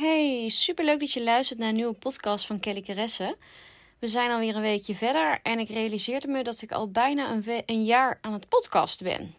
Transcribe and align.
Hey, 0.00 0.48
superleuk 0.48 1.00
dat 1.00 1.12
je 1.12 1.22
luistert 1.22 1.58
naar 1.58 1.68
een 1.68 1.74
nieuwe 1.74 1.92
podcast 1.92 2.46
van 2.46 2.60
Kelly 2.60 2.80
Caresse. 2.80 3.36
We 3.98 4.06
zijn 4.06 4.30
alweer 4.30 4.56
een 4.56 4.62
weekje 4.62 4.94
verder 4.94 5.38
en 5.42 5.58
ik 5.58 5.68
realiseerde 5.68 6.28
me 6.28 6.42
dat 6.42 6.62
ik 6.62 6.72
al 6.72 6.90
bijna 6.90 7.30
een, 7.30 7.62
een 7.66 7.84
jaar 7.84 8.18
aan 8.20 8.32
het 8.32 8.48
podcasten 8.48 9.04
ben. 9.04 9.34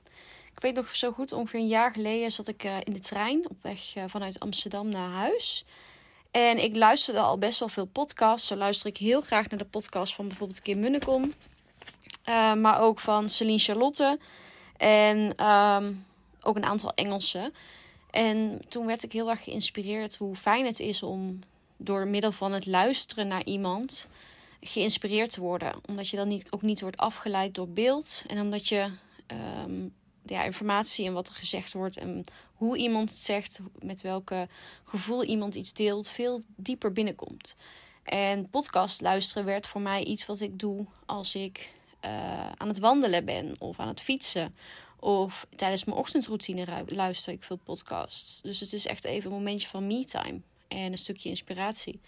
Ik 0.53 0.61
weet 0.61 0.75
nog 0.75 0.95
zo 0.95 1.11
goed, 1.11 1.31
ongeveer 1.31 1.59
een 1.59 1.67
jaar 1.67 1.91
geleden 1.91 2.31
zat 2.31 2.47
ik 2.47 2.63
uh, 2.63 2.77
in 2.83 2.93
de 2.93 2.99
trein 2.99 3.49
op 3.49 3.57
weg 3.61 3.95
uh, 3.95 4.03
vanuit 4.07 4.39
Amsterdam 4.39 4.89
naar 4.89 5.09
huis. 5.09 5.66
En 6.31 6.63
ik 6.63 6.75
luisterde 6.75 7.19
al 7.19 7.38
best 7.38 7.59
wel 7.59 7.69
veel 7.69 7.85
podcasts. 7.85 8.47
Zo 8.47 8.55
luister 8.55 8.89
ik 8.89 8.97
heel 8.97 9.21
graag 9.21 9.49
naar 9.49 9.59
de 9.59 9.66
podcast 9.66 10.16
van 10.16 10.27
bijvoorbeeld 10.27 10.61
Kim 10.61 10.80
Munnekom. 10.80 11.33
Uh, 12.30 12.53
maar 12.53 12.81
ook 12.81 12.99
van 12.99 13.30
Celine 13.30 13.59
Charlotte. 13.59 14.19
En 14.77 15.47
um, 15.47 16.05
ook 16.41 16.55
een 16.55 16.66
aantal 16.66 16.91
Engelse. 16.95 17.52
En 18.11 18.61
toen 18.67 18.85
werd 18.85 19.03
ik 19.03 19.11
heel 19.11 19.29
erg 19.29 19.43
geïnspireerd 19.43 20.15
hoe 20.15 20.35
fijn 20.35 20.65
het 20.65 20.79
is 20.79 21.03
om 21.03 21.39
door 21.77 22.07
middel 22.07 22.31
van 22.31 22.52
het 22.52 22.65
luisteren 22.65 23.27
naar 23.27 23.45
iemand 23.45 24.07
geïnspireerd 24.61 25.31
te 25.31 25.41
worden. 25.41 25.73
Omdat 25.88 26.09
je 26.09 26.17
dan 26.17 26.27
niet, 26.27 26.52
ook 26.52 26.61
niet 26.61 26.81
wordt 26.81 26.97
afgeleid 26.97 27.55
door 27.55 27.69
beeld. 27.69 28.23
En 28.27 28.41
omdat 28.41 28.67
je 28.67 28.91
um, 29.63 29.94
ja, 30.25 30.44
informatie 30.44 31.05
en 31.05 31.13
wat 31.13 31.27
er 31.27 31.33
gezegd 31.33 31.73
wordt 31.73 31.97
en 31.97 32.25
hoe 32.55 32.77
iemand 32.77 33.09
het 33.09 33.19
zegt, 33.19 33.59
met 33.80 34.02
welke 34.02 34.47
gevoel 34.83 35.23
iemand 35.23 35.55
iets 35.55 35.73
deelt, 35.73 36.08
veel 36.08 36.41
dieper 36.55 36.91
binnenkomt. 36.91 37.55
En 38.03 38.49
podcast 38.49 39.02
luisteren 39.02 39.45
werd 39.45 39.67
voor 39.67 39.81
mij 39.81 40.03
iets 40.03 40.25
wat 40.25 40.39
ik 40.39 40.59
doe 40.59 40.86
als 41.05 41.36
ik 41.36 41.69
uh, 42.05 42.52
aan 42.52 42.67
het 42.67 42.80
wandelen 42.80 43.25
ben 43.25 43.55
of 43.59 43.80
aan 43.80 43.88
het 43.88 44.02
fietsen. 44.02 44.55
Of 45.03 45.47
tijdens 45.55 45.83
mijn 45.83 45.97
ochtendroutine 45.97 46.83
luister 46.88 47.33
ik 47.33 47.44
veel 47.44 47.59
podcasts. 47.63 48.41
Dus 48.41 48.59
het 48.59 48.73
is 48.73 48.85
echt 48.85 49.03
even 49.03 49.31
een 49.31 49.38
momentje 49.38 49.67
van 49.67 49.88
me-time 49.88 50.39
en 50.67 50.91
een 50.91 50.97
stukje 50.97 51.30
inspiratie. 51.30 51.99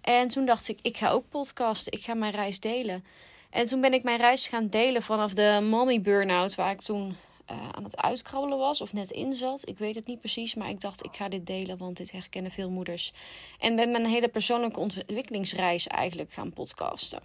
En 0.00 0.28
toen 0.28 0.46
dacht 0.46 0.68
ik, 0.68 0.78
ik 0.82 0.96
ga 0.96 1.10
ook 1.10 1.28
podcasten. 1.28 1.92
Ik 1.92 2.04
ga 2.04 2.14
mijn 2.14 2.32
reis 2.32 2.60
delen. 2.60 3.04
En 3.50 3.66
toen 3.66 3.80
ben 3.80 3.92
ik 3.92 4.02
mijn 4.02 4.18
reis 4.18 4.46
gaan 4.46 4.68
delen 4.68 5.02
vanaf 5.02 5.32
de 5.32 5.66
mommy 5.70 6.00
burn-out, 6.00 6.54
waar 6.54 6.70
ik 6.70 6.80
toen 6.80 7.16
uh, 7.50 7.68
aan 7.70 7.84
het 7.84 7.96
uitkrabbelen 7.96 8.58
was 8.58 8.80
of 8.80 8.92
net 8.92 9.10
in 9.10 9.34
zat. 9.34 9.68
Ik 9.68 9.78
weet 9.78 9.94
het 9.94 10.06
niet 10.06 10.20
precies, 10.20 10.54
maar 10.54 10.68
ik 10.68 10.80
dacht, 10.80 11.04
ik 11.04 11.16
ga 11.16 11.28
dit 11.28 11.46
delen, 11.46 11.78
want 11.78 11.96
dit 11.96 12.12
herkennen 12.12 12.50
veel 12.50 12.70
moeders. 12.70 13.12
En 13.58 13.76
ben 13.76 13.90
mijn 13.90 14.06
hele 14.06 14.28
persoonlijke 14.28 14.80
ontwikkelingsreis 14.80 15.86
eigenlijk 15.86 16.32
gaan 16.32 16.52
podcasten. 16.52 17.20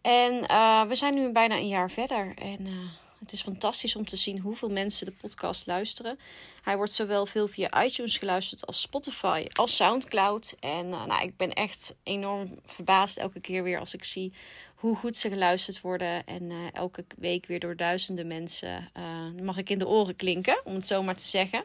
En 0.00 0.32
uh, 0.50 0.82
we 0.82 0.94
zijn 0.94 1.14
nu 1.14 1.32
bijna 1.32 1.56
een 1.56 1.68
jaar 1.68 1.90
verder. 1.90 2.34
En 2.36 2.66
uh, 2.66 2.72
het 3.18 3.32
is 3.32 3.42
fantastisch 3.42 3.96
om 3.96 4.04
te 4.04 4.16
zien 4.16 4.38
hoeveel 4.38 4.70
mensen 4.70 5.06
de 5.06 5.12
podcast 5.20 5.66
luisteren. 5.66 6.18
Hij 6.62 6.76
wordt 6.76 6.92
zowel 6.92 7.26
veel 7.26 7.48
via 7.48 7.84
iTunes 7.84 8.16
geluisterd 8.16 8.66
als 8.66 8.80
Spotify, 8.80 9.46
als 9.52 9.76
Soundcloud. 9.76 10.56
En 10.60 10.86
uh, 10.86 11.04
nou, 11.04 11.22
ik 11.22 11.36
ben 11.36 11.52
echt 11.52 11.96
enorm 12.02 12.58
verbaasd 12.66 13.16
elke 13.16 13.40
keer 13.40 13.62
weer 13.62 13.78
als 13.78 13.94
ik 13.94 14.04
zie 14.04 14.32
hoe 14.74 14.96
goed 14.96 15.16
ze 15.16 15.28
geluisterd 15.28 15.80
worden. 15.80 16.26
En 16.26 16.50
uh, 16.50 16.56
elke 16.72 17.04
week 17.16 17.46
weer 17.46 17.60
door 17.60 17.76
duizenden 17.76 18.26
mensen 18.26 18.90
uh, 18.96 19.42
mag 19.42 19.56
ik 19.56 19.70
in 19.70 19.78
de 19.78 19.88
oren 19.88 20.16
klinken, 20.16 20.60
om 20.64 20.74
het 20.74 20.86
zo 20.86 21.02
maar 21.02 21.16
te 21.16 21.26
zeggen. 21.26 21.64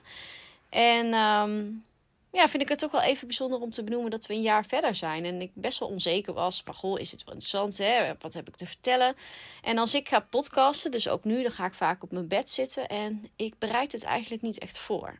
En 0.69 1.13
um, 1.13 1.83
ja, 2.31 2.49
vind 2.49 2.63
ik 2.63 2.69
het 2.69 2.79
toch 2.79 2.91
wel 2.91 3.01
even 3.01 3.27
bijzonder 3.27 3.59
om 3.59 3.69
te 3.69 3.83
benoemen 3.83 4.11
dat 4.11 4.25
we 4.25 4.33
een 4.33 4.41
jaar 4.41 4.65
verder 4.65 4.95
zijn. 4.95 5.25
En 5.25 5.41
ik 5.41 5.51
best 5.53 5.79
wel 5.79 5.89
onzeker 5.89 6.33
was. 6.33 6.63
Maar 6.63 6.73
goh, 6.73 6.99
is 6.99 7.11
het 7.11 7.23
wel 7.23 7.33
interessant? 7.33 7.77
Hè? 7.77 8.13
Wat 8.19 8.33
heb 8.33 8.47
ik 8.47 8.55
te 8.55 8.65
vertellen? 8.65 9.15
En 9.61 9.77
als 9.77 9.95
ik 9.95 10.07
ga 10.07 10.19
podcasten, 10.19 10.91
dus 10.91 11.07
ook 11.07 11.23
nu, 11.23 11.41
dan 11.41 11.51
ga 11.51 11.65
ik 11.65 11.73
vaak 11.73 12.03
op 12.03 12.11
mijn 12.11 12.27
bed 12.27 12.49
zitten. 12.49 12.87
En 12.87 13.29
ik 13.35 13.53
bereid 13.57 13.91
het 13.91 14.03
eigenlijk 14.03 14.41
niet 14.41 14.59
echt 14.59 14.77
voor. 14.77 15.19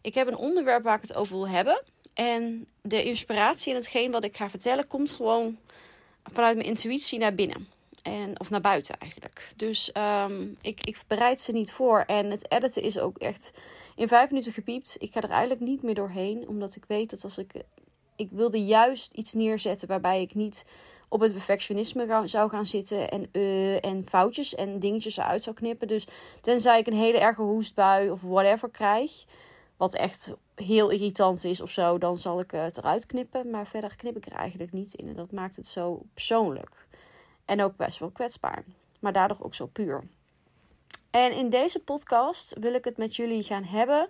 Ik 0.00 0.14
heb 0.14 0.26
een 0.26 0.36
onderwerp 0.36 0.82
waar 0.82 0.96
ik 0.96 1.02
het 1.02 1.14
over 1.14 1.36
wil 1.36 1.48
hebben. 1.48 1.82
En 2.14 2.66
de 2.82 3.04
inspiratie 3.04 3.72
en 3.72 3.78
hetgeen 3.78 4.10
wat 4.10 4.24
ik 4.24 4.36
ga 4.36 4.50
vertellen, 4.50 4.86
komt 4.86 5.12
gewoon 5.12 5.58
vanuit 6.32 6.56
mijn 6.56 6.68
intuïtie 6.68 7.18
naar 7.18 7.34
binnen. 7.34 7.68
En, 8.04 8.40
of 8.40 8.50
naar 8.50 8.60
buiten 8.60 8.98
eigenlijk. 8.98 9.52
Dus 9.56 9.90
um, 9.96 10.56
ik, 10.60 10.86
ik 10.86 11.02
bereid 11.06 11.40
ze 11.40 11.52
niet 11.52 11.72
voor. 11.72 12.00
En 12.00 12.30
het 12.30 12.50
editen 12.50 12.82
is 12.82 12.98
ook 12.98 13.18
echt 13.18 13.52
in 13.96 14.08
vijf 14.08 14.30
minuten 14.30 14.52
gepiept. 14.52 14.96
Ik 14.98 15.12
ga 15.12 15.20
er 15.20 15.30
eigenlijk 15.30 15.60
niet 15.60 15.82
meer 15.82 15.94
doorheen. 15.94 16.48
Omdat 16.48 16.76
ik 16.76 16.84
weet 16.88 17.10
dat 17.10 17.24
als 17.24 17.38
ik. 17.38 17.52
Ik 18.16 18.28
wilde 18.30 18.64
juist 18.64 19.12
iets 19.12 19.32
neerzetten 19.32 19.88
waarbij 19.88 20.22
ik 20.22 20.34
niet 20.34 20.64
op 21.08 21.20
het 21.20 21.32
perfectionisme 21.32 22.22
zou 22.24 22.50
gaan 22.50 22.66
zitten. 22.66 23.10
En, 23.10 23.28
uh, 23.32 23.84
en 23.84 24.04
foutjes 24.08 24.54
en 24.54 24.78
dingetjes 24.78 25.16
eruit 25.16 25.42
zou 25.42 25.56
knippen. 25.56 25.88
Dus 25.88 26.06
tenzij 26.40 26.78
ik 26.78 26.86
een 26.86 26.92
hele 26.92 27.18
erge 27.18 27.42
hoestbui 27.42 28.10
of 28.10 28.20
whatever 28.20 28.70
krijg. 28.70 29.24
Wat 29.76 29.94
echt 29.94 30.32
heel 30.54 30.90
irritant 30.90 31.44
is 31.44 31.60
of 31.60 31.70
zo. 31.70 31.98
Dan 31.98 32.16
zal 32.16 32.40
ik 32.40 32.50
het 32.50 32.78
eruit 32.78 33.06
knippen. 33.06 33.50
Maar 33.50 33.66
verder 33.66 33.96
knip 33.96 34.16
ik 34.16 34.26
er 34.26 34.32
eigenlijk 34.32 34.72
niet 34.72 34.94
in. 34.94 35.08
En 35.08 35.16
dat 35.16 35.32
maakt 35.32 35.56
het 35.56 35.66
zo 35.66 36.02
persoonlijk. 36.14 36.83
En 37.44 37.62
ook 37.62 37.76
best 37.76 37.98
wel 37.98 38.10
kwetsbaar. 38.10 38.64
Maar 39.00 39.12
daardoor 39.12 39.38
ook 39.40 39.54
zo 39.54 39.66
puur. 39.66 40.02
En 41.10 41.32
in 41.32 41.50
deze 41.50 41.82
podcast 41.82 42.58
wil 42.58 42.74
ik 42.74 42.84
het 42.84 42.98
met 42.98 43.16
jullie 43.16 43.42
gaan 43.42 43.64
hebben 43.64 44.08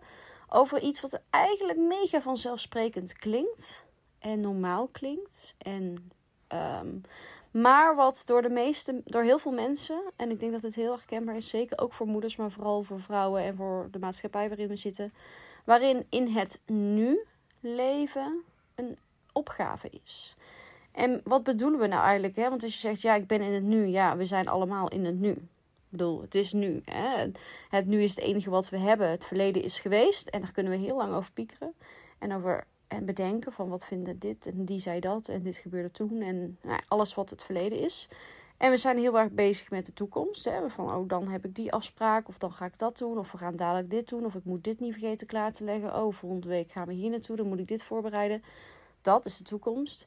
over 0.48 0.80
iets 0.80 1.00
wat 1.00 1.20
eigenlijk 1.30 1.78
mega 1.78 2.20
vanzelfsprekend 2.20 3.12
klinkt. 3.12 3.86
En 4.18 4.40
normaal 4.40 4.88
klinkt. 4.92 5.54
En, 5.58 6.10
um, 6.48 7.00
maar 7.50 7.94
wat 7.96 8.22
door 8.24 8.42
de 8.42 8.48
meeste, 8.48 9.02
door 9.04 9.22
heel 9.22 9.38
veel 9.38 9.52
mensen, 9.52 10.02
en 10.16 10.30
ik 10.30 10.40
denk 10.40 10.52
dat 10.52 10.62
het 10.62 10.74
heel 10.74 10.92
erg 10.92 11.04
kenbaar 11.04 11.36
is, 11.36 11.48
zeker 11.48 11.78
ook 11.78 11.94
voor 11.94 12.06
moeders, 12.06 12.36
maar 12.36 12.50
vooral 12.50 12.82
voor 12.82 13.00
vrouwen 13.00 13.42
en 13.42 13.54
voor 13.54 13.88
de 13.90 13.98
maatschappij 13.98 14.48
waarin 14.48 14.68
we 14.68 14.76
zitten, 14.76 15.12
waarin 15.64 16.06
in 16.10 16.26
het 16.26 16.60
nu 16.66 17.26
leven 17.60 18.42
een 18.74 18.98
opgave 19.32 19.90
is. 19.90 20.36
En 20.94 21.20
wat 21.24 21.42
bedoelen 21.42 21.80
we 21.80 21.86
nou 21.86 22.02
eigenlijk? 22.02 22.36
Hè? 22.36 22.48
Want 22.48 22.62
als 22.62 22.72
je 22.72 22.78
zegt, 22.78 23.00
ja, 23.00 23.14
ik 23.14 23.26
ben 23.26 23.40
in 23.40 23.52
het 23.52 23.62
nu. 23.62 23.86
Ja, 23.86 24.16
we 24.16 24.24
zijn 24.24 24.48
allemaal 24.48 24.88
in 24.88 25.04
het 25.04 25.20
nu. 25.20 25.30
Ik 25.30 25.40
bedoel, 25.88 26.20
het 26.20 26.34
is 26.34 26.52
nu. 26.52 26.82
Hè? 26.84 27.26
Het 27.68 27.86
nu 27.86 28.02
is 28.02 28.14
het 28.14 28.24
enige 28.24 28.50
wat 28.50 28.68
we 28.68 28.78
hebben. 28.78 29.10
Het 29.10 29.24
verleden 29.24 29.62
is 29.62 29.78
geweest. 29.78 30.28
En 30.28 30.40
daar 30.40 30.52
kunnen 30.52 30.72
we 30.72 30.78
heel 30.78 30.96
lang 30.96 31.14
over 31.14 31.32
piekeren. 31.32 31.74
En 32.18 32.34
over 32.34 32.66
en 32.88 33.04
bedenken 33.04 33.52
van 33.52 33.68
wat 33.68 33.84
vinden 33.84 34.18
dit 34.18 34.46
en 34.46 34.64
die 34.64 34.78
zei 34.78 35.00
dat 35.00 35.28
en 35.28 35.42
dit 35.42 35.56
gebeurde 35.56 35.90
toen. 35.90 36.20
En 36.22 36.58
nou, 36.62 36.80
alles 36.88 37.14
wat 37.14 37.30
het 37.30 37.42
verleden 37.42 37.78
is. 37.78 38.08
En 38.56 38.70
we 38.70 38.76
zijn 38.76 38.98
heel 38.98 39.18
erg 39.18 39.30
bezig 39.30 39.70
met 39.70 39.86
de 39.86 39.92
toekomst. 39.92 40.44
Hè? 40.44 40.70
Van, 40.70 40.94
oh, 40.94 41.08
dan 41.08 41.28
heb 41.28 41.44
ik 41.44 41.54
die 41.54 41.72
afspraak. 41.72 42.28
Of 42.28 42.38
dan 42.38 42.50
ga 42.50 42.64
ik 42.64 42.78
dat 42.78 42.98
doen. 42.98 43.18
Of 43.18 43.32
we 43.32 43.38
gaan 43.38 43.56
dadelijk 43.56 43.90
dit 43.90 44.08
doen. 44.08 44.24
Of 44.24 44.34
ik 44.34 44.44
moet 44.44 44.64
dit 44.64 44.80
niet 44.80 44.92
vergeten 44.92 45.26
klaar 45.26 45.52
te 45.52 45.64
leggen. 45.64 45.96
Oh, 45.96 46.12
volgende 46.12 46.48
week 46.48 46.70
gaan 46.70 46.86
we 46.86 46.92
hier 46.92 47.10
naartoe. 47.10 47.36
Dan 47.36 47.46
moet 47.46 47.58
ik 47.58 47.68
dit 47.68 47.82
voorbereiden. 47.82 48.42
Dat 49.02 49.26
is 49.26 49.36
de 49.36 49.44
toekomst. 49.44 50.06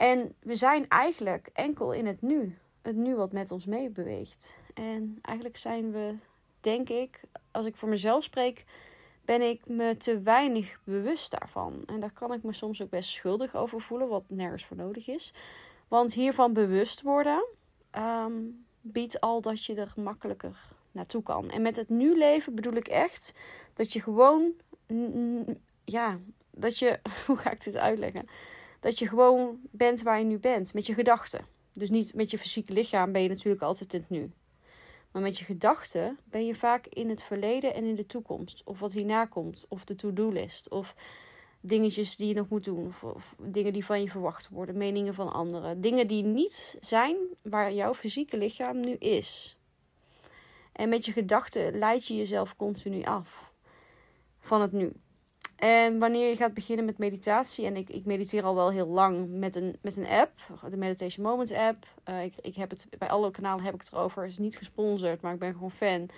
En 0.00 0.34
we 0.40 0.54
zijn 0.54 0.88
eigenlijk 0.88 1.48
enkel 1.52 1.92
in 1.92 2.06
het 2.06 2.22
nu. 2.22 2.58
Het 2.82 2.96
nu 2.96 3.16
wat 3.16 3.32
met 3.32 3.50
ons 3.50 3.66
meebeweegt. 3.66 4.58
En 4.74 5.18
eigenlijk 5.22 5.56
zijn 5.56 5.92
we, 5.92 6.14
denk 6.60 6.88
ik, 6.88 7.20
als 7.50 7.66
ik 7.66 7.76
voor 7.76 7.88
mezelf 7.88 8.24
spreek, 8.24 8.64
ben 9.24 9.42
ik 9.42 9.68
me 9.68 9.96
te 9.96 10.20
weinig 10.20 10.80
bewust 10.84 11.30
daarvan. 11.30 11.82
En 11.86 12.00
daar 12.00 12.12
kan 12.12 12.32
ik 12.32 12.42
me 12.42 12.52
soms 12.52 12.82
ook 12.82 12.90
best 12.90 13.10
schuldig 13.10 13.54
over 13.54 13.80
voelen, 13.80 14.08
wat 14.08 14.24
nergens 14.28 14.66
voor 14.66 14.76
nodig 14.76 15.08
is. 15.08 15.34
Want 15.88 16.14
hiervan 16.14 16.52
bewust 16.52 17.02
worden 17.02 17.44
um, 17.98 18.64
biedt 18.80 19.20
al 19.20 19.40
dat 19.40 19.64
je 19.64 19.74
er 19.74 19.92
makkelijker 19.96 20.58
naartoe 20.92 21.22
kan. 21.22 21.50
En 21.50 21.62
met 21.62 21.76
het 21.76 21.88
nu 21.88 22.18
leven 22.18 22.54
bedoel 22.54 22.74
ik 22.74 22.88
echt 22.88 23.34
dat 23.74 23.92
je 23.92 24.00
gewoon, 24.00 24.52
ja, 25.84 26.18
dat 26.50 26.78
je, 26.78 27.00
hoe 27.26 27.36
ga 27.36 27.50
ik 27.50 27.64
dit 27.64 27.76
uitleggen? 27.76 28.28
Dat 28.80 28.98
je 28.98 29.08
gewoon 29.08 29.60
bent 29.70 30.02
waar 30.02 30.18
je 30.18 30.24
nu 30.24 30.38
bent, 30.38 30.74
met 30.74 30.86
je 30.86 30.94
gedachten. 30.94 31.44
Dus 31.72 31.90
niet 31.90 32.14
met 32.14 32.30
je 32.30 32.38
fysieke 32.38 32.72
lichaam 32.72 33.12
ben 33.12 33.22
je 33.22 33.28
natuurlijk 33.28 33.62
altijd 33.62 33.94
in 33.94 34.00
het 34.00 34.10
nu. 34.10 34.32
Maar 35.12 35.22
met 35.22 35.38
je 35.38 35.44
gedachten 35.44 36.18
ben 36.24 36.46
je 36.46 36.54
vaak 36.54 36.86
in 36.86 37.08
het 37.08 37.22
verleden 37.22 37.74
en 37.74 37.84
in 37.84 37.94
de 37.94 38.06
toekomst. 38.06 38.62
Of 38.64 38.80
wat 38.80 38.92
hierna 38.92 39.26
komt, 39.26 39.66
of 39.68 39.84
de 39.84 39.94
to-do-list, 39.94 40.68
of 40.68 40.94
dingetjes 41.60 42.16
die 42.16 42.28
je 42.28 42.34
nog 42.34 42.48
moet 42.48 42.64
doen, 42.64 42.86
of, 42.86 43.04
of, 43.04 43.36
dingen 43.40 43.72
die 43.72 43.84
van 43.84 44.02
je 44.02 44.10
verwacht 44.10 44.48
worden, 44.48 44.76
meningen 44.76 45.14
van 45.14 45.32
anderen. 45.32 45.80
Dingen 45.80 46.06
die 46.06 46.22
niet 46.22 46.76
zijn 46.80 47.16
waar 47.42 47.72
jouw 47.72 47.94
fysieke 47.94 48.38
lichaam 48.38 48.80
nu 48.80 48.92
is. 48.94 49.58
En 50.72 50.88
met 50.88 51.04
je 51.04 51.12
gedachten 51.12 51.78
leid 51.78 52.06
je 52.06 52.16
jezelf 52.16 52.56
continu 52.56 53.02
af 53.02 53.52
van 54.40 54.60
het 54.60 54.72
nu. 54.72 54.92
En 55.60 55.98
wanneer 55.98 56.28
je 56.28 56.36
gaat 56.36 56.54
beginnen 56.54 56.84
met 56.84 56.98
meditatie, 56.98 57.66
en 57.66 57.76
ik, 57.76 57.90
ik 57.90 58.06
mediteer 58.06 58.44
al 58.44 58.54
wel 58.54 58.70
heel 58.70 58.86
lang 58.86 59.28
met 59.30 59.56
een, 59.56 59.76
met 59.82 59.96
een 59.96 60.06
app, 60.06 60.32
de 60.70 60.76
Meditation 60.76 61.26
Moment 61.26 61.52
app. 61.52 61.86
Uh, 62.08 62.24
ik, 62.24 62.34
ik 62.40 62.54
heb 62.54 62.70
het, 62.70 62.86
bij 62.98 63.08
alle 63.08 63.30
kanalen 63.30 63.64
heb 63.64 63.74
ik 63.74 63.80
het 63.80 63.92
erover. 63.92 64.22
Het 64.22 64.30
is 64.32 64.38
niet 64.38 64.56
gesponsord, 64.56 65.20
maar 65.20 65.32
ik 65.32 65.38
ben 65.38 65.52
gewoon 65.52 65.70
fan. 65.70 66.08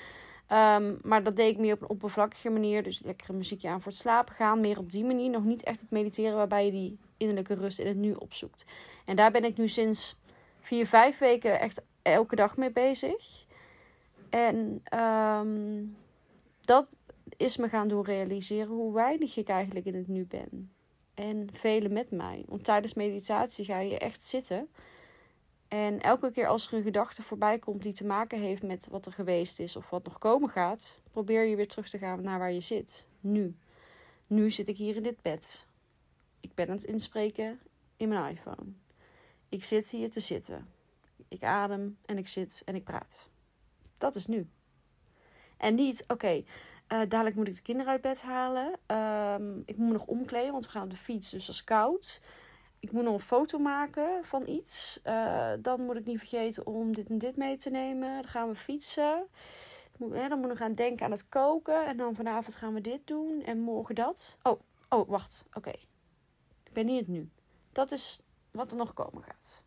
Um, 0.58 0.98
maar 1.02 1.22
dat 1.22 1.36
deed 1.36 1.52
ik 1.52 1.58
meer 1.58 1.72
op 1.72 1.80
een 1.80 1.88
oppervlakkige 1.88 2.50
manier. 2.50 2.82
Dus 2.82 3.02
lekker 3.04 3.34
muziekje 3.34 3.68
aan 3.68 3.82
voor 3.82 3.92
het 3.92 4.00
slapen 4.00 4.34
gaan. 4.34 4.60
Meer 4.60 4.78
op 4.78 4.90
die 4.92 5.04
manier. 5.04 5.30
Nog 5.30 5.44
niet 5.44 5.62
echt 5.62 5.80
het 5.80 5.90
mediteren 5.90 6.36
waarbij 6.36 6.64
je 6.64 6.70
die 6.70 6.98
innerlijke 7.16 7.54
rust 7.54 7.78
in 7.78 7.86
het 7.86 7.96
nu 7.96 8.12
opzoekt. 8.12 8.64
En 9.04 9.16
daar 9.16 9.30
ben 9.30 9.44
ik 9.44 9.56
nu 9.56 9.68
sinds 9.68 10.20
vier, 10.60 10.86
vijf 10.86 11.18
weken 11.18 11.60
echt 11.60 11.82
elke 12.02 12.36
dag 12.36 12.56
mee 12.56 12.70
bezig. 12.70 13.44
En 14.30 14.82
um, 15.00 15.96
dat 16.60 16.86
is 17.36 17.56
me 17.56 17.68
gaan 17.68 17.88
doen 17.88 18.04
realiseren 18.04 18.74
hoe 18.74 18.94
weinig 18.94 19.36
ik 19.36 19.48
eigenlijk 19.48 19.86
in 19.86 19.94
het 19.94 20.08
nu 20.08 20.26
ben. 20.26 20.72
En 21.14 21.48
velen 21.52 21.92
met 21.92 22.10
mij. 22.10 22.44
Want 22.48 22.64
tijdens 22.64 22.94
meditatie 22.94 23.64
ga 23.64 23.78
je 23.78 23.98
echt 23.98 24.22
zitten. 24.22 24.68
En 25.68 26.00
elke 26.00 26.30
keer 26.30 26.46
als 26.46 26.66
er 26.66 26.74
een 26.74 26.82
gedachte 26.82 27.22
voorbij 27.22 27.58
komt 27.58 27.82
die 27.82 27.92
te 27.92 28.04
maken 28.04 28.40
heeft 28.40 28.62
met 28.62 28.88
wat 28.90 29.06
er 29.06 29.12
geweest 29.12 29.58
is 29.58 29.76
of 29.76 29.90
wat 29.90 30.04
nog 30.04 30.18
komen 30.18 30.48
gaat, 30.48 30.98
probeer 31.10 31.44
je 31.44 31.56
weer 31.56 31.68
terug 31.68 31.88
te 31.88 31.98
gaan 31.98 32.22
naar 32.22 32.38
waar 32.38 32.52
je 32.52 32.60
zit. 32.60 33.06
Nu. 33.20 33.56
Nu 34.26 34.50
zit 34.50 34.68
ik 34.68 34.76
hier 34.76 34.96
in 34.96 35.02
dit 35.02 35.22
bed. 35.22 35.66
Ik 36.40 36.54
ben 36.54 36.68
aan 36.68 36.76
het 36.76 36.84
inspreken 36.84 37.60
in 37.96 38.08
mijn 38.08 38.36
iPhone. 38.36 38.72
Ik 39.48 39.64
zit 39.64 39.90
hier 39.90 40.10
te 40.10 40.20
zitten. 40.20 40.68
Ik 41.28 41.42
adem 41.42 41.98
en 42.06 42.18
ik 42.18 42.28
zit 42.28 42.62
en 42.64 42.74
ik 42.74 42.84
praat. 42.84 43.28
Dat 43.98 44.14
is 44.14 44.26
nu. 44.26 44.48
En 45.56 45.74
niet, 45.74 46.04
oké, 46.08 46.44
uh, 46.92 47.00
dadelijk 47.08 47.36
moet 47.36 47.48
ik 47.48 47.54
de 47.54 47.62
kinderen 47.62 47.92
uit 47.92 48.00
bed 48.00 48.22
halen. 48.22 48.72
Ehm, 48.86 49.58
ik 49.64 49.76
moet 49.76 49.86
me 49.86 49.92
nog 49.92 50.06
omkleden, 50.06 50.52
want 50.52 50.64
we 50.64 50.70
gaan 50.70 50.82
op 50.82 50.90
de 50.90 50.96
fiets, 50.96 51.30
dus 51.30 51.46
dat 51.46 51.54
is 51.54 51.64
koud. 51.64 52.20
Ik 52.80 52.92
moet 52.92 53.04
nog 53.04 53.14
een 53.14 53.20
foto 53.20 53.58
maken 53.58 54.24
van 54.24 54.46
iets. 54.46 55.00
Uh, 55.06 55.52
dan 55.58 55.80
moet 55.80 55.96
ik 55.96 56.04
niet 56.04 56.18
vergeten 56.18 56.66
om 56.66 56.94
dit 56.94 57.08
en 57.08 57.18
dit 57.18 57.36
mee 57.36 57.56
te 57.56 57.70
nemen. 57.70 58.14
Dan 58.14 58.30
gaan 58.30 58.48
we 58.48 58.54
fietsen. 58.54 59.26
dan 59.98 60.40
moet 60.40 60.50
ik 60.50 60.56
gaan 60.56 60.74
denken 60.74 61.04
aan 61.04 61.10
het 61.10 61.28
koken. 61.28 61.86
En 61.86 61.96
dan 61.96 62.14
vanavond 62.14 62.54
gaan 62.54 62.74
we 62.74 62.80
dit 62.80 63.06
doen. 63.06 63.42
En 63.44 63.58
morgen 63.58 63.94
dat. 63.94 64.36
Oh, 64.42 64.60
oh 64.88 65.08
wacht. 65.08 65.44
Oké. 65.52 65.70
Ik 66.64 66.72
ben 66.72 66.86
niet 66.86 66.98
het 66.98 67.08
nu. 67.08 67.30
Dat 67.72 67.92
is 67.92 68.20
wat 68.50 68.70
er 68.70 68.76
nog 68.76 68.94
komen 68.94 69.22
gaat. 69.22 69.62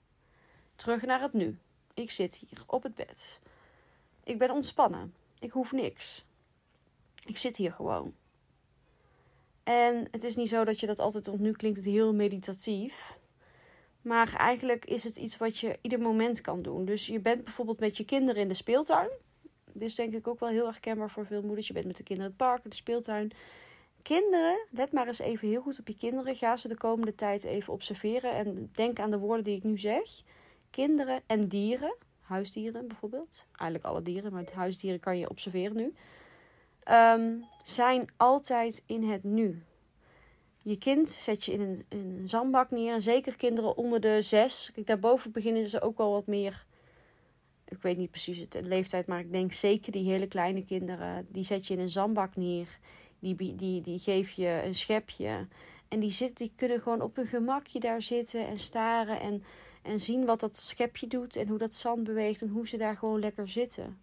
Terug 0.76 1.06
naar 1.06 1.22
het 1.22 1.34
nu. 1.34 1.58
Ik 1.94 2.12
zit 2.12 2.36
hier 2.36 2.64
op 2.66 2.84
het 2.84 2.96
bed. 2.96 3.40
Ik 4.24 4.38
ben 4.38 4.52
ontspannen. 4.52 5.14
Ik 5.40 5.52
hoef 5.52 5.72
niks. 5.72 6.26
Ik 7.26 7.38
zit 7.38 7.58
hier 7.58 7.72
gewoon. 7.72 8.14
En 9.64 10.08
het 10.12 10.24
is 10.24 10.36
niet 10.36 10.50
zo 10.50 10.64
dat 10.64 10.80
je 10.80 10.88
dat 10.88 11.00
altijd, 11.00 11.28
want 11.28 11.40
nu 11.40 11.52
klinkt 11.52 11.78
het 11.78 11.88
heel 11.88 12.14
meditatief. 12.14 13.20
Maar 14.02 14.34
eigenlijk 14.34 14.86
is 14.86 15.04
het 15.04 15.16
iets 15.16 15.38
wat 15.38 15.58
je 15.58 15.78
ieder 15.82 16.00
moment 16.00 16.42
kan 16.42 16.62
doen. 16.62 16.86
Dus 16.86 17.08
je 17.08 17.20
bent 17.20 17.44
bijvoorbeeld 17.44 17.80
met 17.80 17.98
je 17.98 18.06
kinderen 18.06 18.42
in 18.42 18.48
de 18.48 18.54
speeltuin. 18.54 19.10
Dit 19.72 19.88
is 19.88 19.96
denk 19.96 20.14
ik 20.14 20.28
ook 20.28 20.40
wel 20.40 20.50
heel 20.50 20.68
erg 20.68 20.80
kenbaar 20.80 21.10
voor 21.10 21.26
veel 21.26 21.42
moeders. 21.42 21.68
Je 21.68 21.74
bent 21.74 21.86
met 21.86 21.98
de 21.98 22.04
kinderen 22.04 22.32
in 22.32 22.38
het 22.38 22.48
park, 22.48 22.64
in 22.64 22.70
de 22.70 22.76
speeltuin. 22.76 23.32
Kinderen, 24.02 24.68
let 24.72 24.92
maar 24.92 25.08
eens 25.08 25.20
even 25.20 25.48
heel 25.48 25.62
goed 25.62 25.80
op 25.80 25.88
je 25.88 25.98
kinderen. 25.98 26.36
Ga 26.36 26.58
ze 26.58 26.68
de 26.68 26.78
komende 26.78 27.16
tijd 27.16 27.44
even 27.44 27.74
observeren. 27.74 28.36
En 28.36 28.70
denk 28.74 29.00
aan 29.00 29.12
de 29.12 29.18
woorden 29.18 29.44
die 29.44 29.56
ik 29.58 29.64
nu 29.64 29.78
zeg. 29.78 30.22
Kinderen 30.70 31.22
en 31.26 31.46
dieren, 31.46 31.96
huisdieren 32.22 32.88
bijvoorbeeld. 32.88 33.46
Eigenlijk 33.52 33.90
alle 33.90 34.02
dieren, 34.02 34.34
maar 34.34 34.44
huisdieren 34.54 35.00
kan 35.00 35.18
je 35.18 35.30
observeren 35.30 35.76
nu 35.76 35.94
um, 36.92 37.46
zijn 37.64 38.08
altijd 38.18 38.84
in 38.86 39.04
het 39.04 39.24
nu. 39.24 39.64
Je 40.64 40.78
kind 40.78 41.10
zet 41.10 41.44
je 41.44 41.52
in 41.52 41.62
een, 41.62 41.86
een 41.90 42.30
zandbak 42.30 42.72
neer. 42.72 43.02
zeker 43.02 43.36
kinderen 43.36 43.78
onder 43.78 44.00
de 44.00 44.22
zes. 44.22 44.72
Kijk, 44.74 44.88
daarboven 44.88 45.32
beginnen 45.32 45.70
ze 45.70 45.82
ook 45.82 45.98
wel 45.98 46.12
wat 46.12 46.28
meer. 46.28 46.66
Ik 47.68 47.82
weet 47.82 47.98
niet 47.98 48.12
precies 48.12 48.50
de 48.50 48.64
leeftijd, 48.64 49.08
maar 49.08 49.20
ik 49.20 49.32
denk 49.32 49.52
zeker 49.52 49.92
die 49.92 50.10
hele 50.10 50.28
kleine 50.28 50.66
kinderen. 50.66 51.28
Die 51.30 51.44
zet 51.44 51.68
je 51.68 51.74
in 51.74 51.80
een 51.80 51.90
zandbak 51.90 52.36
neer. 52.36 52.80
Die, 53.20 53.56
die, 53.56 53.82
die 53.82 54.00
geef 54.00 54.32
je 54.32 54.62
een 54.64 54.76
schepje. 54.76 55.48
En 55.88 56.00
die, 56.00 56.12
zit, 56.12 56.38
die 56.38 56.52
kunnen 56.56 56.82
gewoon 56.82 57.02
op 57.02 57.16
hun 57.16 57.28
gemakje 57.28 57.80
daar 57.80 58.02
zitten 58.02 58.48
en 58.48 58.60
staren. 58.60 59.20
En, 59.20 59.44
en 59.82 60.00
zien 60.00 60.26
wat 60.26 60.40
dat 60.40 60.58
schepje 60.58 61.08
doet. 61.08 61.36
En 61.36 61.48
hoe 61.48 61.58
dat 61.58 61.76
zand 61.76 62.04
beweegt. 62.04 62.42
En 62.42 62.50
hoe 62.50 62.68
ze 62.68 62.78
daar 62.78 62.98
gewoon 62.98 63.20
lekker 63.20 63.50
zitten. 63.50 63.98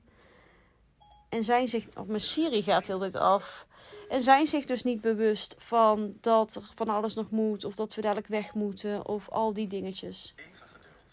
En 1.32 1.44
zijn 1.44 1.68
zich, 1.68 1.86
of 1.96 2.06
mijn 2.06 2.20
Siri 2.20 2.62
gaat 2.62 2.86
heel 2.86 2.98
tijd 2.98 3.14
af. 3.14 3.66
En 4.08 4.22
zijn 4.22 4.46
zich 4.46 4.64
dus 4.64 4.82
niet 4.82 5.00
bewust 5.00 5.54
van 5.58 6.16
dat 6.20 6.54
er 6.54 6.62
van 6.74 6.88
alles 6.88 7.14
nog 7.14 7.30
moet. 7.30 7.64
Of 7.64 7.74
dat 7.74 7.94
we 7.94 8.00
dadelijk 8.00 8.26
weg 8.26 8.54
moeten. 8.54 9.06
Of 9.06 9.28
al 9.28 9.52
die 9.52 9.66
dingetjes. 9.66 10.34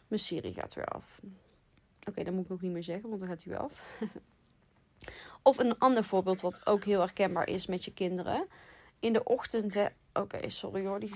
Mijn 0.08 0.22
Siri 0.22 0.54
gaat 0.54 0.74
weer 0.74 0.86
af. 0.86 1.06
Oké, 2.08 2.24
dat 2.24 2.34
moet 2.34 2.46
ik 2.46 2.52
ook 2.52 2.62
niet 2.62 2.72
meer 2.72 2.84
zeggen, 2.84 3.10
want 3.10 3.22
dan 3.22 3.30
gaat 3.30 3.44
hij 3.44 3.54
weer 3.54 3.62
af. 3.62 3.74
of 5.50 5.58
een 5.58 5.78
ander 5.78 6.04
voorbeeld 6.04 6.42
wat 6.42 6.66
ook 6.68 6.84
heel 6.84 7.00
herkenbaar 7.00 7.48
is 7.48 7.68
met 7.68 7.86
je 7.86 7.94
kinderen. 7.94 8.48
In 9.00 9.14
de 9.14 9.24
ochtend. 9.24 9.78
Oké, 10.14 10.50
sorry 10.50 10.86
hoor. 10.86 11.00
Die, 11.00 11.12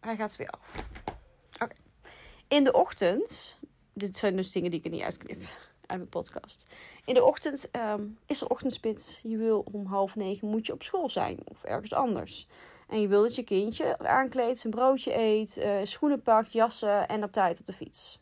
hij 0.00 0.16
gaat 0.16 0.36
weer 0.36 0.50
af. 0.50 0.84
Oké. 1.62 1.74
In 2.48 2.64
de 2.64 2.72
ochtend. 2.72 3.58
Dit 3.92 4.16
zijn 4.16 4.36
dus 4.36 4.52
dingen 4.52 4.70
die 4.70 4.78
ik 4.78 4.84
er 4.84 4.92
niet 4.92 5.02
uitknip 5.02 5.40
uit 5.88 5.98
mijn 5.98 6.08
podcast. 6.08 6.64
In 7.04 7.14
de 7.14 7.24
ochtend 7.24 7.70
ehm, 7.70 8.06
is 8.26 8.40
er 8.40 8.48
ochtendspits. 8.48 9.20
Je 9.22 9.36
wil 9.36 9.64
om 9.72 9.86
half 9.86 10.16
negen 10.16 10.48
moet 10.48 10.66
je 10.66 10.72
op 10.72 10.82
school 10.82 11.08
zijn 11.08 11.38
of 11.44 11.64
ergens 11.64 11.94
anders. 11.94 12.46
En 12.88 13.00
je 13.00 13.08
wil 13.08 13.22
dat 13.22 13.34
je 13.34 13.42
kindje 13.42 13.98
aankleedt, 13.98 14.58
zijn 14.58 14.72
broodje 14.72 15.16
eet, 15.16 15.56
uh, 15.56 15.76
schoenen 15.82 16.22
pakt, 16.22 16.52
jassen 16.52 17.08
en 17.08 17.24
op 17.24 17.32
tijd 17.32 17.60
op 17.60 17.66
de 17.66 17.72
fiets. 17.72 18.20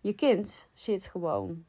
Je 0.00 0.12
kind 0.12 0.68
zit 0.72 1.06
gewoon 1.06 1.64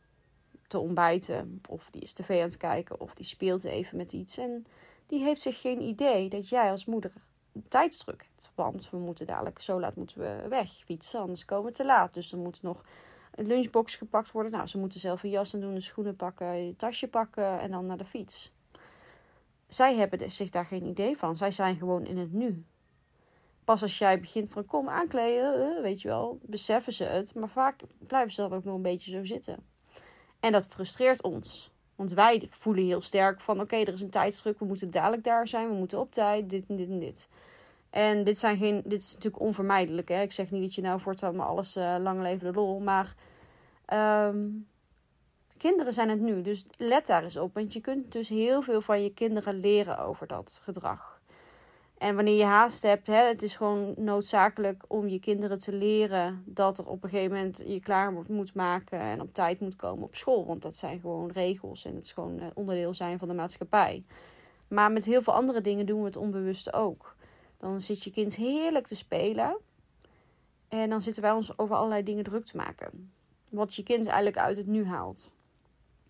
te 0.68 0.80
ontbijten 0.80 1.62
of 1.70 1.90
die 1.90 2.02
is 2.02 2.14
tv 2.14 2.30
aan 2.30 2.48
het 2.48 2.58
kijken 2.58 3.00
of 3.00 3.14
die 3.14 3.26
speelt 3.26 3.64
even 3.64 3.98
met 3.98 4.14
iets. 4.14 4.38
En 4.38 4.66
die 5.08 5.24
heeft 5.24 5.42
zich 5.42 5.62
geen 5.62 5.82
idee 5.82 6.30
dat 6.30 6.50
jij 6.50 6.72
als 6.72 6.86
moeder 6.86 7.12
tijdsdruk 7.68 8.26
hebt. 8.32 8.52
Want 8.56 8.90
we 8.90 8.98
moeten 8.98 9.28
dadelijk 9.28 9.60
zo 9.60 9.80
laat 9.80 9.96
moeten 9.96 10.20
we 10.20 10.48
weg 10.50 10.72
fietsen, 10.72 11.20
anders 11.20 11.46
komen 11.46 11.66
we 11.66 11.72
te 11.72 11.86
laat. 11.86 12.14
Dus 12.14 12.32
er 12.32 12.38
moet 12.38 12.62
nog 12.62 12.84
lunchbox 13.48 13.96
gepakt 13.96 14.32
worden. 14.32 14.52
Nou, 14.52 14.68
ze 14.68 14.78
moeten 14.78 15.00
zelf 15.00 15.24
een 15.24 15.30
jas 15.30 15.52
doen, 15.52 15.64
een 15.64 15.82
schoenen 15.82 16.16
pakken, 16.16 16.48
een 16.48 16.76
tasje 16.76 17.08
pakken 17.08 17.60
en 17.60 17.72
dan 17.72 17.86
naar 17.86 17.98
de 17.98 18.06
fiets. 18.06 18.52
Zij 19.68 19.96
hebben 19.96 20.20
dus 20.20 20.36
zich 20.36 20.50
daar 20.50 20.66
geen 20.66 20.86
idee 20.86 21.18
van. 21.18 21.38
Zij 21.38 21.52
zijn 21.52 21.78
gewoon 21.78 22.06
in 22.06 22.18
het 22.18 22.34
nu. 22.34 22.66
Pas 23.66 23.82
als 23.82 23.98
jij 23.98 24.20
begint 24.20 24.50
van 24.50 24.66
kom 24.66 24.90
aankleden, 24.90 25.76
eh, 25.76 25.82
weet 25.82 26.02
je 26.02 26.08
wel, 26.08 26.40
beseffen 26.42 26.94
ze 26.94 27.04
het. 27.04 27.36
Maar 27.36 27.50
vaak 27.50 27.82
blijven 28.08 28.32
ze 28.32 28.42
dan 28.42 28.54
ook 28.54 28.64
nog 28.64 28.76
een 28.76 28.82
beetje 28.82 29.12
zo 29.12 29.26
zitten. 29.26 29.58
En 30.40 30.52
dat 30.52 30.68
frustreert 30.68 31.22
ons. 31.22 31.72
Want 31.96 32.14
wij 32.14 32.48
voelen 32.50 32.86
heel 32.86 33.02
sterk 33.02 33.42
van 33.42 33.62
oké, 33.62 33.76
er 33.76 33.94
is 33.94 34.02
een 34.02 34.10
tijdsdruk, 34.10 34.60
we 34.60 34.66
moeten 34.66 34.92
dadelijk 34.92 35.24
daar 35.24 35.48
zijn, 35.48 35.70
we 35.70 35.76
moeten 35.76 36.00
op 36.00 36.12
tijd, 36.12 36.50
dit 36.50 36.70
en 36.70 36.76
dit 36.76 36.90
en 36.90 37.00
dit. 37.00 37.28
En 37.90 38.24
dit, 38.24 38.40
zijn 38.40 38.58
geen, 38.58 38.82
dit 38.86 39.02
is 39.02 39.14
natuurlijk 39.14 39.44
onvermijdelijk. 39.44 40.08
Hè? 40.08 40.22
Ik 40.22 40.32
zeg 40.32 40.52
niet 40.52 40.64
dat 40.64 40.76
je 40.76 40.82
nou 40.82 41.00
voortaan 41.00 41.36
maar 41.36 41.46
alles 41.46 41.78
uh, 41.78 41.96
lang 42.00 42.22
leven 42.22 42.54
de 42.54 42.60
lol. 42.60 42.80
Maar 42.80 43.16
um, 43.94 44.68
kinderen 45.58 45.94
zijn 45.94 46.10
het 46.10 46.20
nu. 46.20 46.42
Dus 46.42 46.66
let 46.78 47.06
daar 47.08 47.24
eens 47.24 47.38
op. 47.38 47.54
Want 47.54 47.74
je 47.74 47.82
kunt 47.82 48.12
dus 48.12 48.30
heel 48.30 48.62
veel 48.62 48.82
van 48.82 49.04
je 49.04 49.14
kinderen 49.14 49.60
leren 49.60 50.00
over 50.00 50.28
dat 50.28 50.60
gedrag. 50.64 51.22
En 51.98 52.16
wanneer 52.16 52.38
je 52.38 52.46
haast 52.46 52.82
hebt, 52.82 53.08
hè, 53.08 53.28
het 53.28 53.42
is 53.42 53.56
gewoon 53.56 53.94
noodzakelijk 53.98 54.84
om 54.88 55.08
je 55.08 55.20
kinderen 55.20 55.58
te 55.58 55.74
leren 55.74 56.44
dat 56.46 56.78
er 56.78 56.88
op 56.88 57.04
een 57.04 57.10
gegeven 57.10 57.36
moment 57.36 57.64
je 57.66 57.80
klaar 57.80 58.12
moet 58.28 58.54
maken 58.54 59.00
en 59.00 59.22
op 59.22 59.34
tijd 59.34 59.60
moet 59.60 59.76
komen 59.76 60.04
op 60.04 60.16
school. 60.16 60.46
Want 60.46 60.62
dat 60.62 60.76
zijn 60.76 61.00
gewoon 61.00 61.32
regels 61.32 61.86
en 61.86 61.96
het 61.96 62.06
is 62.06 62.12
gewoon 62.12 62.40
eh, 62.40 62.48
onderdeel 62.54 62.94
zijn 62.94 63.20
van 63.20 63.28
de 63.28 63.34
maatschappij. 63.34 64.04
Maar 64.68 64.92
met 64.92 65.06
heel 65.06 65.22
veel 65.22 65.34
andere 65.34 65.62
dingen 65.62 65.86
doen 65.86 66.00
we 66.00 66.06
het 66.06 66.16
onbewust 66.16 66.74
ook. 66.74 67.16
Dan 67.58 67.82
zit 67.82 68.04
je 68.04 68.12
kind 68.12 68.36
heerlijk 68.36 68.88
te 68.88 68.96
spelen. 68.96 69.58
En 70.68 70.90
dan 70.90 71.02
zitten 71.02 71.24
wij 71.24 71.32
ons 71.32 71.58
over 71.58 71.76
allerlei 71.76 72.04
dingen 72.04 72.24
druk 72.24 72.46
te 72.46 72.58
maken. 72.58 73.12
Wat 73.52 73.76
je 73.76 73.84
kind 73.84 74.08
eigenlijk 74.08 74.38
uit 74.38 74.58
het 74.58 74.68
nu 74.68 74.86
haalt. 74.86 75.32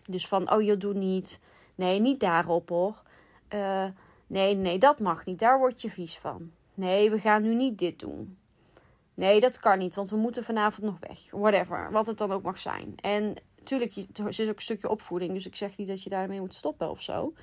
Dus 0.06 0.28
van, 0.28 0.52
oh 0.52 0.62
je 0.62 0.78
doet 0.78 0.96
niet. 0.96 1.40
Nee, 1.76 2.00
niet 2.00 2.20
daarop 2.20 2.70
hoor. 2.70 3.02
Uh, 3.54 3.86
nee, 4.28 4.56
nee, 4.56 4.80
dat 4.80 5.00
mag 5.00 5.26
niet. 5.26 5.40
Daar 5.40 5.58
word 5.58 5.82
je 5.82 5.90
vies 5.90 6.18
van. 6.18 6.52
Nee, 6.74 7.12
we 7.12 7.20
gaan 7.20 7.42
nu 7.42 7.56
niet 7.56 7.78
dit 7.78 8.00
doen. 8.00 8.38
Nee, 9.14 9.40
dat 9.40 9.60
kan 9.60 9.78
niet, 9.78 9.96
want 9.96 10.10
we 10.10 10.16
moeten 10.16 10.44
vanavond 10.44 10.86
nog 10.86 11.00
weg. 11.00 11.20
Whatever, 11.32 11.92
wat 11.92 12.08
het 12.08 12.18
dan 12.18 12.32
ook 12.32 12.42
mag 12.42 12.60
zijn. 12.60 12.94
En 12.96 13.36
natuurlijk, 13.58 13.96
er 13.96 14.28
is 14.28 14.42
ook 14.42 14.56
een 14.56 14.62
stukje 14.62 14.90
opvoeding. 14.90 15.34
Dus 15.34 15.46
ik 15.46 15.56
zeg 15.56 15.78
niet 15.78 15.88
dat 15.88 16.04
je 16.04 16.10
daarmee 16.10 16.40
moet 16.40 16.54
stoppen 16.54 16.90
of 16.90 17.02
zo. 17.02 17.34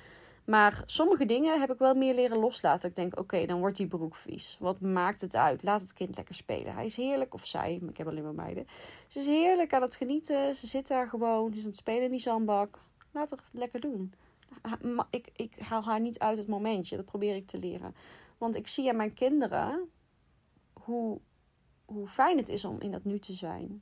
Maar 0.49 0.83
sommige 0.85 1.25
dingen 1.25 1.59
heb 1.59 1.71
ik 1.71 1.77
wel 1.77 1.93
meer 1.93 2.15
leren 2.15 2.37
loslaten. 2.37 2.89
Ik 2.89 2.95
denk, 2.95 3.19
oké, 3.19 3.45
dan 3.45 3.59
wordt 3.59 3.77
die 3.77 3.87
broek 3.87 4.15
vies. 4.15 4.57
Wat 4.59 4.79
maakt 4.79 5.21
het 5.21 5.35
uit? 5.35 5.63
Laat 5.63 5.81
het 5.81 5.93
kind 5.93 6.15
lekker 6.15 6.35
spelen. 6.35 6.73
Hij 6.73 6.85
is 6.85 6.95
heerlijk, 6.95 7.33
of 7.33 7.45
zij, 7.45 7.79
ik 7.89 7.97
heb 7.97 8.07
alleen 8.07 8.23
maar 8.23 8.33
meiden. 8.33 8.67
Ze 9.07 9.19
is 9.19 9.25
heerlijk 9.25 9.73
aan 9.73 9.81
het 9.81 9.95
genieten. 9.95 10.55
Ze 10.55 10.67
zit 10.67 10.87
daar 10.87 11.07
gewoon. 11.07 11.49
Ze 11.49 11.55
is 11.57 11.61
aan 11.61 11.69
het 11.69 11.77
spelen 11.77 12.03
in 12.03 12.11
die 12.11 12.19
zandbak. 12.19 12.79
Laat 13.11 13.29
het 13.29 13.41
lekker 13.51 13.79
doen. 13.79 14.13
Ik, 15.09 15.29
ik 15.35 15.53
haal 15.59 15.83
haar 15.83 15.99
niet 15.99 16.19
uit 16.19 16.37
het 16.37 16.47
momentje. 16.47 16.95
Dat 16.95 17.05
probeer 17.05 17.35
ik 17.35 17.47
te 17.47 17.57
leren. 17.57 17.95
Want 18.37 18.55
ik 18.55 18.67
zie 18.67 18.89
aan 18.89 18.95
mijn 18.95 19.13
kinderen 19.13 19.89
hoe, 20.73 21.19
hoe 21.85 22.07
fijn 22.07 22.37
het 22.37 22.49
is 22.49 22.65
om 22.65 22.79
in 22.79 22.91
dat 22.91 23.03
nu 23.03 23.19
te 23.19 23.33
zijn. 23.33 23.81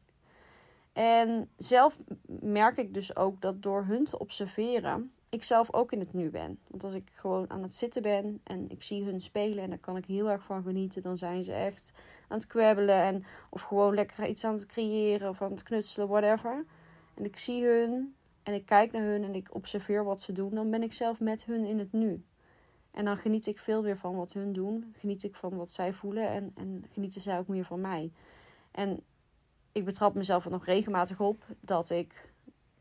En 0.93 1.50
zelf 1.57 2.00
merk 2.25 2.77
ik 2.77 2.93
dus 2.93 3.15
ook 3.15 3.41
dat 3.41 3.62
door 3.62 3.86
hun 3.86 4.03
te 4.03 4.19
observeren, 4.19 5.12
ik 5.29 5.43
zelf 5.43 5.74
ook 5.74 5.91
in 5.91 6.00
het 6.00 6.13
nu 6.13 6.29
ben. 6.29 6.60
Want 6.67 6.84
als 6.84 6.93
ik 6.93 7.10
gewoon 7.13 7.50
aan 7.50 7.62
het 7.62 7.74
zitten 7.74 8.01
ben 8.01 8.41
en 8.43 8.69
ik 8.69 8.84
zie 8.84 9.03
hun 9.03 9.22
spelen 9.22 9.63
en 9.63 9.69
daar 9.69 9.79
kan 9.79 9.98
ik 9.98 10.05
heel 10.05 10.29
erg 10.29 10.43
van 10.43 10.63
genieten, 10.63 11.01
dan 11.01 11.17
zijn 11.17 11.43
ze 11.43 11.53
echt 11.53 11.91
aan 12.27 12.38
het 12.38 12.48
kwebbelen 12.48 13.01
en 13.01 13.25
of 13.50 13.62
gewoon 13.62 13.93
lekker 13.93 14.27
iets 14.27 14.43
aan 14.43 14.53
het 14.53 14.65
creëren 14.65 15.29
of 15.29 15.41
aan 15.41 15.51
het 15.51 15.63
knutselen, 15.63 16.07
whatever. 16.07 16.65
En 17.13 17.25
ik 17.25 17.38
zie 17.38 17.65
hun 17.65 18.15
en 18.43 18.53
ik 18.53 18.65
kijk 18.65 18.91
naar 18.91 19.03
hun 19.03 19.24
en 19.24 19.36
ik 19.36 19.55
observeer 19.55 20.03
wat 20.03 20.22
ze 20.22 20.31
doen, 20.31 20.55
dan 20.55 20.69
ben 20.69 20.84
ik 20.84 20.93
zelf 20.93 21.19
met 21.19 21.46
hun 21.46 21.65
in 21.65 21.79
het 21.79 21.91
nu. 21.91 22.24
En 22.91 23.05
dan 23.05 23.17
geniet 23.17 23.48
ik 23.48 23.60
veel 23.60 23.81
meer 23.81 23.98
van 23.98 24.15
wat 24.15 24.34
hun 24.34 24.53
doen, 24.53 24.93
geniet 24.98 25.24
ik 25.24 25.36
van 25.36 25.55
wat 25.55 25.69
zij 25.69 25.93
voelen 25.93 26.27
en, 26.27 26.51
en 26.55 26.86
genieten 26.89 27.22
zij 27.22 27.38
ook 27.38 27.48
meer 27.48 27.65
van 27.65 27.81
mij. 27.81 28.12
En 28.72 29.03
ik 29.72 29.86
betrap 29.86 30.13
mezelf 30.13 30.46
er 30.46 30.51
nog 30.51 30.65
regelmatig 30.65 31.19
op 31.19 31.46
dat 31.60 31.89
ik 31.89 32.34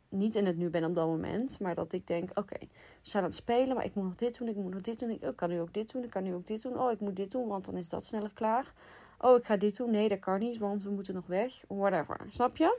niet 0.09 0.35
in 0.35 0.47
het 0.47 0.57
nu 0.57 0.71
ben 0.71 0.85
op 0.85 0.95
dat 0.95 1.07
moment. 1.07 1.61
Maar 1.61 1.75
dat 1.75 1.93
ik 1.93 2.07
denk, 2.07 2.31
oké, 2.35 2.59
we 2.59 2.69
zijn 3.01 3.23
aan 3.23 3.29
het 3.29 3.39
spelen, 3.39 3.75
maar 3.75 3.85
ik 3.85 3.95
moet 3.95 4.05
nog 4.05 4.15
dit 4.15 4.39
doen, 4.39 4.49
ik 4.49 4.57
moet 4.57 4.73
nog 4.73 4.81
dit 4.81 4.99
doen. 4.99 5.11
Ik 5.11 5.37
kan 5.37 5.49
nu 5.49 5.61
ook 5.61 5.73
dit 5.73 5.93
doen, 5.93 6.03
ik 6.03 6.11
kan 6.11 6.23
nu 6.23 6.35
ook 6.35 6.47
dit 6.47 6.63
doen. 6.63 6.79
Oh, 6.79 6.91
ik 6.91 7.01
moet 7.01 7.17
dit 7.17 7.31
doen, 7.31 7.49
want 7.49 7.65
dan 7.65 7.77
is 7.77 7.89
dat 7.89 8.05
sneller 8.05 8.33
klaar. 8.35 8.73
Oh, 9.19 9.37
ik 9.37 9.45
ga 9.45 9.57
dit 9.57 9.77
doen. 9.77 9.91
Nee, 9.91 10.09
dat 10.09 10.19
kan 10.19 10.39
niet, 10.39 10.59
want 10.59 10.83
we 10.83 10.91
moeten 10.91 11.15
nog 11.15 11.27
weg. 11.27 11.63
Whatever. 11.69 12.21
Snap 12.29 12.57
je? 12.57 12.79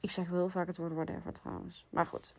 Ik 0.00 0.10
zeg 0.10 0.28
wel 0.28 0.38
heel 0.38 0.48
vaak 0.48 0.66
het 0.66 0.76
woord 0.76 0.92
whatever 0.92 1.32
trouwens. 1.32 1.86
Maar 1.90 2.06
goed. 2.06 2.34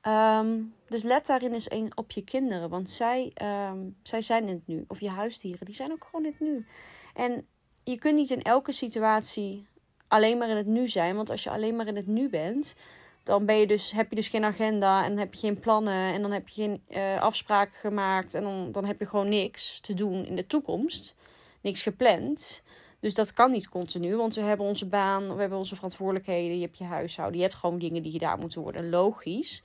Ehm, 0.00 0.62
dus 0.88 1.02
let 1.02 1.26
daarin 1.26 1.52
eens 1.52 1.70
een 1.70 1.92
op 1.94 2.10
je 2.10 2.24
kinderen. 2.24 2.68
Want 2.68 2.90
zij, 2.90 3.30
ehm, 3.34 3.78
zij 4.02 4.20
zijn 4.20 4.48
in 4.48 4.54
het 4.54 4.66
nu. 4.66 4.84
Of 4.88 5.00
je 5.00 5.08
huisdieren, 5.08 5.66
die 5.66 5.74
zijn 5.74 5.92
ook 5.92 6.04
gewoon 6.04 6.24
in 6.24 6.30
het 6.30 6.40
nu. 6.40 6.66
En 7.14 7.46
je 7.84 7.98
kunt 7.98 8.14
niet 8.14 8.30
in 8.30 8.42
elke 8.42 8.72
situatie 8.72 9.66
alleen 10.12 10.38
maar 10.38 10.48
in 10.48 10.56
het 10.56 10.66
nu 10.66 10.88
zijn. 10.88 11.16
Want 11.16 11.30
als 11.30 11.42
je 11.42 11.50
alleen 11.50 11.76
maar 11.76 11.86
in 11.86 11.96
het 11.96 12.06
nu 12.06 12.28
bent, 12.28 12.74
dan 13.22 13.46
ben 13.46 13.56
je 13.56 13.66
dus, 13.66 13.92
heb 13.92 14.10
je 14.10 14.16
dus 14.16 14.28
geen 14.28 14.44
agenda 14.44 15.04
en 15.04 15.18
heb 15.18 15.34
je 15.34 15.40
geen 15.40 15.60
plannen 15.60 16.14
en 16.14 16.22
dan 16.22 16.32
heb 16.32 16.48
je 16.48 16.62
geen 16.62 16.82
uh, 16.88 17.20
afspraken 17.20 17.74
gemaakt 17.74 18.34
en 18.34 18.42
dan, 18.42 18.72
dan 18.72 18.84
heb 18.84 18.98
je 18.98 19.06
gewoon 19.06 19.28
niks 19.28 19.80
te 19.80 19.94
doen 19.94 20.26
in 20.26 20.36
de 20.36 20.46
toekomst. 20.46 21.14
Niks 21.60 21.82
gepland. 21.82 22.62
Dus 23.00 23.14
dat 23.14 23.32
kan 23.32 23.50
niet 23.50 23.68
continu, 23.68 24.16
want 24.16 24.34
we 24.34 24.40
hebben 24.40 24.66
onze 24.66 24.86
baan, 24.86 25.34
we 25.34 25.40
hebben 25.40 25.58
onze 25.58 25.74
verantwoordelijkheden, 25.74 26.56
je 26.56 26.64
hebt 26.64 26.78
je 26.78 26.84
huishouden, 26.84 27.36
je 27.36 27.44
hebt 27.44 27.58
gewoon 27.58 27.78
dingen 27.78 28.02
die 28.02 28.12
gedaan 28.12 28.40
moeten 28.40 28.62
worden. 28.62 28.90
Logisch. 28.90 29.62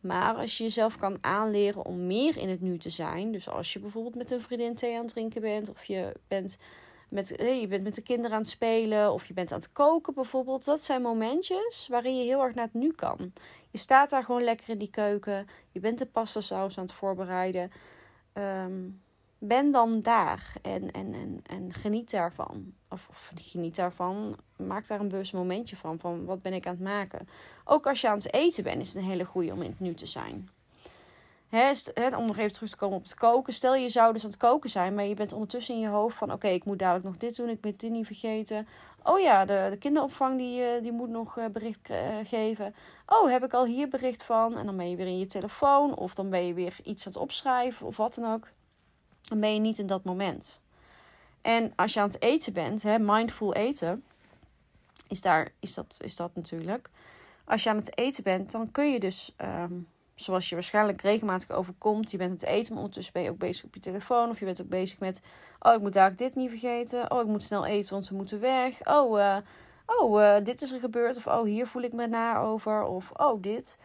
Maar 0.00 0.34
als 0.34 0.58
je 0.58 0.64
jezelf 0.64 0.96
kan 0.96 1.18
aanleren 1.20 1.84
om 1.84 2.06
meer 2.06 2.36
in 2.36 2.48
het 2.48 2.60
nu 2.60 2.78
te 2.78 2.90
zijn, 2.90 3.32
dus 3.32 3.48
als 3.48 3.72
je 3.72 3.78
bijvoorbeeld 3.78 4.14
met 4.14 4.30
een 4.30 4.40
vriendin 4.40 4.74
thee 4.74 4.96
aan 4.96 5.04
het 5.04 5.12
drinken 5.12 5.40
bent, 5.40 5.70
of 5.70 5.84
je 5.84 6.12
bent 6.28 6.58
met, 7.08 7.28
je 7.38 7.66
bent 7.68 7.82
met 7.82 7.94
de 7.94 8.02
kinderen 8.02 8.32
aan 8.32 8.42
het 8.42 8.50
spelen 8.50 9.12
of 9.12 9.26
je 9.26 9.34
bent 9.34 9.52
aan 9.52 9.58
het 9.58 9.72
koken 9.72 10.14
bijvoorbeeld. 10.14 10.64
Dat 10.64 10.82
zijn 10.82 11.02
momentjes 11.02 11.88
waarin 11.88 12.18
je 12.18 12.24
heel 12.24 12.42
erg 12.42 12.54
naar 12.54 12.64
het 12.64 12.74
nu 12.74 12.92
kan. 12.92 13.32
Je 13.70 13.78
staat 13.78 14.10
daar 14.10 14.24
gewoon 14.24 14.42
lekker 14.42 14.68
in 14.68 14.78
die 14.78 14.90
keuken. 14.90 15.48
Je 15.72 15.80
bent 15.80 15.98
de 15.98 16.06
pasta 16.06 16.40
saus 16.40 16.78
aan 16.78 16.84
het 16.84 16.92
voorbereiden. 16.92 17.72
Um, 18.34 19.00
ben 19.38 19.70
dan 19.70 20.00
daar 20.00 20.52
en, 20.62 20.90
en, 20.90 21.14
en, 21.14 21.40
en 21.46 21.72
geniet 21.72 22.10
daarvan. 22.10 22.72
Of, 22.88 23.06
of 23.08 23.32
geniet 23.34 23.76
daarvan. 23.76 24.36
Maak 24.56 24.86
daar 24.86 25.00
een 25.00 25.08
bewust 25.08 25.32
momentje 25.32 25.76
van. 25.76 25.98
Van 25.98 26.24
wat 26.24 26.42
ben 26.42 26.52
ik 26.52 26.66
aan 26.66 26.74
het 26.74 26.82
maken. 26.82 27.28
Ook 27.64 27.86
als 27.86 28.00
je 28.00 28.08
aan 28.08 28.16
het 28.16 28.32
eten 28.32 28.64
bent 28.64 28.80
is 28.80 28.88
het 28.88 28.96
een 28.96 29.08
hele 29.08 29.24
goede 29.24 29.52
om 29.52 29.62
in 29.62 29.70
het 29.70 29.80
nu 29.80 29.94
te 29.94 30.06
zijn. 30.06 30.48
Om 31.50 32.26
nog 32.26 32.36
even 32.36 32.52
terug 32.52 32.70
te 32.70 32.76
komen 32.76 32.96
op 32.96 33.02
het 33.02 33.14
koken. 33.14 33.52
Stel 33.52 33.74
je 33.74 33.88
zou 33.88 34.12
dus 34.12 34.24
aan 34.24 34.30
het 34.30 34.38
koken 34.38 34.70
zijn, 34.70 34.94
maar 34.94 35.04
je 35.04 35.14
bent 35.14 35.32
ondertussen 35.32 35.74
in 35.74 35.80
je 35.80 35.88
hoofd 35.88 36.16
van: 36.16 36.32
oké, 36.32 36.48
ik 36.48 36.64
moet 36.64 36.78
dadelijk 36.78 37.04
nog 37.04 37.16
dit 37.16 37.36
doen, 37.36 37.48
ik 37.48 37.64
moet 37.64 37.80
dit 37.80 37.90
niet 37.90 38.06
vergeten. 38.06 38.68
Oh 39.02 39.20
ja, 39.20 39.44
de, 39.44 39.66
de 39.70 39.78
kinderopvang 39.78 40.38
die, 40.38 40.62
eh, 40.62 40.82
die 40.82 40.92
moet 40.92 41.08
nog 41.08 41.38
eh, 41.38 41.46
bericht 41.46 41.90
uh, 41.90 41.96
geven. 42.24 42.74
Oh, 43.06 43.30
heb 43.30 43.44
ik 43.44 43.52
al 43.52 43.64
hier 43.64 43.88
bericht 43.88 44.22
van? 44.22 44.58
En 44.58 44.66
dan 44.66 44.76
ben 44.76 44.90
je 44.90 44.96
weer 44.96 45.06
in 45.06 45.18
je 45.18 45.26
telefoon, 45.26 45.94
of 45.94 46.14
dan 46.14 46.30
ben 46.30 46.46
je 46.46 46.54
weer 46.54 46.76
iets 46.84 47.06
aan 47.06 47.12
het 47.12 47.20
opschrijven, 47.20 47.86
of 47.86 47.96
wat 47.96 48.14
dan 48.14 48.32
ook. 48.32 48.48
Dan 49.22 49.40
ben 49.40 49.54
je 49.54 49.60
niet 49.60 49.78
in 49.78 49.86
dat 49.86 50.04
moment. 50.04 50.60
En 51.42 51.72
als 51.76 51.94
je 51.94 52.00
aan 52.00 52.08
het 52.08 52.22
eten 52.22 52.52
bent, 52.52 52.84
mindful 52.84 53.54
eten, 53.54 54.04
is, 55.08 55.20
daar, 55.20 55.52
is, 55.60 55.74
dat, 55.74 55.96
is 56.00 56.16
dat 56.16 56.30
natuurlijk. 56.34 56.90
Als 57.44 57.62
je 57.62 57.70
aan 57.70 57.76
het 57.76 57.98
eten 57.98 58.22
bent, 58.22 58.50
dan 58.50 58.70
kun 58.70 58.92
je 58.92 59.00
dus. 59.00 59.34
Um, 59.42 59.88
zoals 60.20 60.48
je 60.48 60.54
waarschijnlijk 60.54 61.00
regelmatig 61.00 61.50
overkomt. 61.50 62.10
Je 62.10 62.16
bent 62.16 62.32
het 62.32 62.42
eten, 62.42 62.68
maar 62.68 62.82
ondertussen 62.82 63.12
ben 63.12 63.22
je 63.22 63.30
ook 63.30 63.38
bezig 63.38 63.64
op 63.64 63.74
je 63.74 63.80
telefoon. 63.80 64.30
Of 64.30 64.38
je 64.38 64.44
bent 64.44 64.60
ook 64.60 64.68
bezig 64.68 64.98
met, 64.98 65.20
oh, 65.60 65.74
ik 65.74 65.80
moet 65.80 65.92
daar 65.92 66.16
dit 66.16 66.34
niet 66.34 66.50
vergeten. 66.50 67.10
Oh, 67.10 67.20
ik 67.20 67.26
moet 67.26 67.42
snel 67.42 67.66
eten, 67.66 67.92
want 67.92 68.08
we 68.08 68.14
moeten 68.14 68.40
weg. 68.40 68.86
Oh, 68.86 69.18
uh, 69.18 69.36
oh 69.86 70.20
uh, 70.20 70.36
dit 70.44 70.62
is 70.62 70.72
er 70.72 70.80
gebeurd. 70.80 71.16
Of, 71.16 71.26
oh, 71.26 71.42
hier 71.42 71.66
voel 71.66 71.82
ik 71.82 71.92
me 71.92 72.06
naar 72.06 72.42
over. 72.42 72.82
Of, 72.82 73.10
oh, 73.10 73.42
dit. 73.42 73.78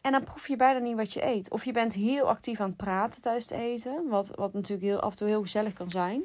En 0.00 0.12
dan 0.12 0.24
proef 0.24 0.48
je 0.48 0.56
bijna 0.56 0.78
niet 0.78 0.96
wat 0.96 1.12
je 1.12 1.24
eet. 1.24 1.50
Of 1.50 1.64
je 1.64 1.72
bent 1.72 1.94
heel 1.94 2.28
actief 2.28 2.60
aan 2.60 2.68
het 2.68 2.76
praten 2.76 3.22
tijdens 3.22 3.48
het 3.48 3.58
eten. 3.58 4.08
Wat, 4.08 4.30
wat 4.34 4.52
natuurlijk 4.52 4.82
heel, 4.88 5.00
af 5.00 5.10
en 5.10 5.16
toe 5.16 5.28
heel 5.28 5.42
gezellig 5.42 5.72
kan 5.72 5.90
zijn. 5.90 6.22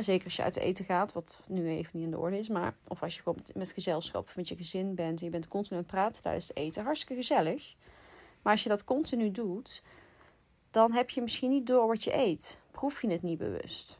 zeker 0.00 0.24
als 0.24 0.36
je 0.36 0.42
uit 0.42 0.56
eten 0.56 0.84
gaat, 0.84 1.12
wat 1.12 1.40
nu 1.46 1.68
even 1.68 1.90
niet 1.92 2.04
in 2.04 2.10
de 2.10 2.18
orde 2.18 2.38
is. 2.38 2.48
Maar, 2.48 2.74
of 2.88 3.02
als 3.02 3.16
je 3.16 3.34
met 3.54 3.72
gezelschap 3.72 4.30
met 4.36 4.48
je 4.48 4.56
gezin 4.56 4.94
bent. 4.94 5.18
En 5.18 5.24
je 5.24 5.30
bent 5.30 5.48
continu 5.48 5.76
aan 5.76 5.82
het 5.82 5.94
praten 5.94 6.22
tijdens 6.22 6.48
het 6.48 6.56
eten. 6.56 6.84
Hartstikke 6.84 7.14
gezellig. 7.14 7.74
Maar 8.44 8.52
als 8.52 8.62
je 8.62 8.68
dat 8.68 8.84
continu 8.84 9.30
doet, 9.30 9.82
dan 10.70 10.92
heb 10.92 11.10
je 11.10 11.22
misschien 11.22 11.50
niet 11.50 11.66
door 11.66 11.86
wat 11.86 12.04
je 12.04 12.16
eet. 12.16 12.58
Proef 12.70 13.02
je 13.02 13.10
het 13.10 13.22
niet 13.22 13.38
bewust. 13.38 13.98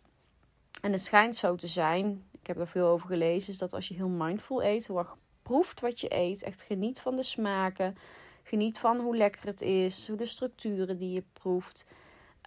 En 0.82 0.92
het 0.92 1.02
schijnt 1.02 1.36
zo 1.36 1.54
te 1.54 1.66
zijn, 1.66 2.24
ik 2.40 2.46
heb 2.46 2.58
er 2.58 2.66
veel 2.66 2.86
over 2.86 3.08
gelezen, 3.08 3.52
is 3.52 3.58
dat 3.58 3.72
als 3.72 3.88
je 3.88 3.94
heel 3.94 4.08
mindful 4.08 4.62
eet, 4.62 4.86
heel 4.86 4.98
erg 4.98 5.16
proeft 5.42 5.80
wat 5.80 6.00
je 6.00 6.14
eet, 6.14 6.42
echt 6.42 6.62
geniet 6.62 7.00
van 7.00 7.16
de 7.16 7.22
smaken, 7.22 7.96
geniet 8.42 8.78
van 8.78 9.00
hoe 9.00 9.16
lekker 9.16 9.46
het 9.46 9.60
is, 9.60 10.10
de 10.16 10.26
structuren 10.26 10.98
die 10.98 11.12
je 11.12 11.22
proeft. 11.32 11.86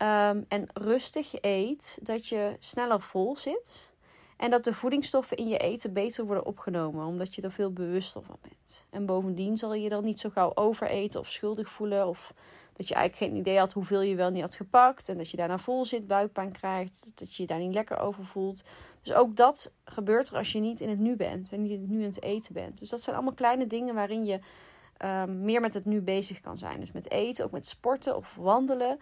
Um, 0.01 0.45
en 0.47 0.67
rustig 0.73 1.33
eet, 1.41 1.99
dat 2.01 2.27
je 2.27 2.55
sneller 2.59 3.01
vol 3.01 3.37
zit. 3.37 3.91
En 4.37 4.49
dat 4.49 4.63
de 4.63 4.73
voedingsstoffen 4.73 5.37
in 5.37 5.47
je 5.47 5.57
eten 5.57 5.93
beter 5.93 6.25
worden 6.25 6.45
opgenomen, 6.45 7.05
omdat 7.05 7.35
je 7.35 7.41
er 7.41 7.51
veel 7.51 7.71
bewuster 7.71 8.21
van 8.21 8.37
bent. 8.41 8.83
En 8.89 9.05
bovendien 9.05 9.57
zal 9.57 9.73
je 9.73 9.89
dan 9.89 10.03
niet 10.03 10.19
zo 10.19 10.29
gauw 10.29 10.51
overeten 10.55 11.19
of 11.19 11.31
schuldig 11.31 11.69
voelen. 11.69 12.07
Of 12.07 12.33
dat 12.73 12.87
je 12.87 12.93
eigenlijk 12.93 13.31
geen 13.31 13.41
idee 13.41 13.57
had 13.57 13.73
hoeveel 13.73 14.01
je 14.01 14.15
wel 14.15 14.29
niet 14.29 14.41
had 14.41 14.55
gepakt. 14.55 15.09
En 15.09 15.17
dat 15.17 15.29
je 15.29 15.37
daarna 15.37 15.57
vol 15.57 15.85
zit, 15.85 16.07
buikpijn 16.07 16.51
krijgt. 16.51 17.11
Dat 17.15 17.35
je 17.35 17.41
je 17.41 17.47
daar 17.47 17.59
niet 17.59 17.73
lekker 17.73 17.99
over 17.99 18.25
voelt. 18.25 18.63
Dus 19.01 19.13
ook 19.13 19.35
dat 19.35 19.71
gebeurt 19.85 20.29
er 20.29 20.37
als 20.37 20.51
je 20.51 20.59
niet 20.59 20.81
in 20.81 20.89
het 20.89 20.99
nu 20.99 21.15
bent. 21.15 21.51
En 21.51 21.61
niet 21.61 21.89
nu 21.89 21.97
aan 21.97 22.09
het 22.09 22.23
eten 22.23 22.53
bent. 22.53 22.79
Dus 22.79 22.89
dat 22.89 23.01
zijn 23.01 23.15
allemaal 23.15 23.33
kleine 23.33 23.67
dingen 23.67 23.95
waarin 23.95 24.25
je 24.25 24.39
um, 25.05 25.41
meer 25.41 25.61
met 25.61 25.73
het 25.73 25.85
nu 25.85 26.01
bezig 26.01 26.39
kan 26.39 26.57
zijn. 26.57 26.79
Dus 26.79 26.91
met 26.91 27.11
eten, 27.11 27.45
ook 27.45 27.51
met 27.51 27.67
sporten 27.67 28.15
of 28.15 28.35
wandelen. 28.35 28.99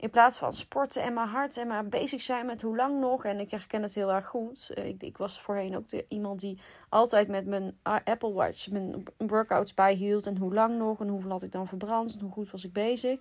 In 0.00 0.10
plaats 0.10 0.38
van 0.38 0.52
sporten 0.52 1.02
en 1.02 1.12
maar 1.12 1.26
hard 1.26 1.56
en 1.56 1.66
maar 1.66 1.88
bezig 1.88 2.20
zijn 2.20 2.46
met 2.46 2.62
hoe 2.62 2.76
lang 2.76 3.00
nog. 3.00 3.24
En 3.24 3.40
ik 3.40 3.50
herken 3.50 3.82
het 3.82 3.94
heel 3.94 4.12
erg 4.12 4.26
goed. 4.26 4.70
Eh, 4.70 4.86
ik, 4.86 5.02
ik 5.02 5.16
was 5.16 5.40
voorheen 5.40 5.76
ook 5.76 5.88
de, 5.88 6.04
iemand 6.08 6.40
die 6.40 6.60
altijd 6.88 7.28
met 7.28 7.46
mijn 7.46 7.78
Apple 7.82 8.32
Watch 8.32 8.70
mijn 8.70 9.04
workouts 9.16 9.74
bijhield. 9.74 10.26
En 10.26 10.36
hoe 10.36 10.54
lang 10.54 10.78
nog 10.78 11.00
en 11.00 11.08
hoeveel 11.08 11.30
had 11.30 11.42
ik 11.42 11.52
dan 11.52 11.68
verbrand 11.68 12.14
en 12.14 12.20
hoe 12.20 12.32
goed 12.32 12.50
was 12.50 12.64
ik 12.64 12.72
bezig. 12.72 13.18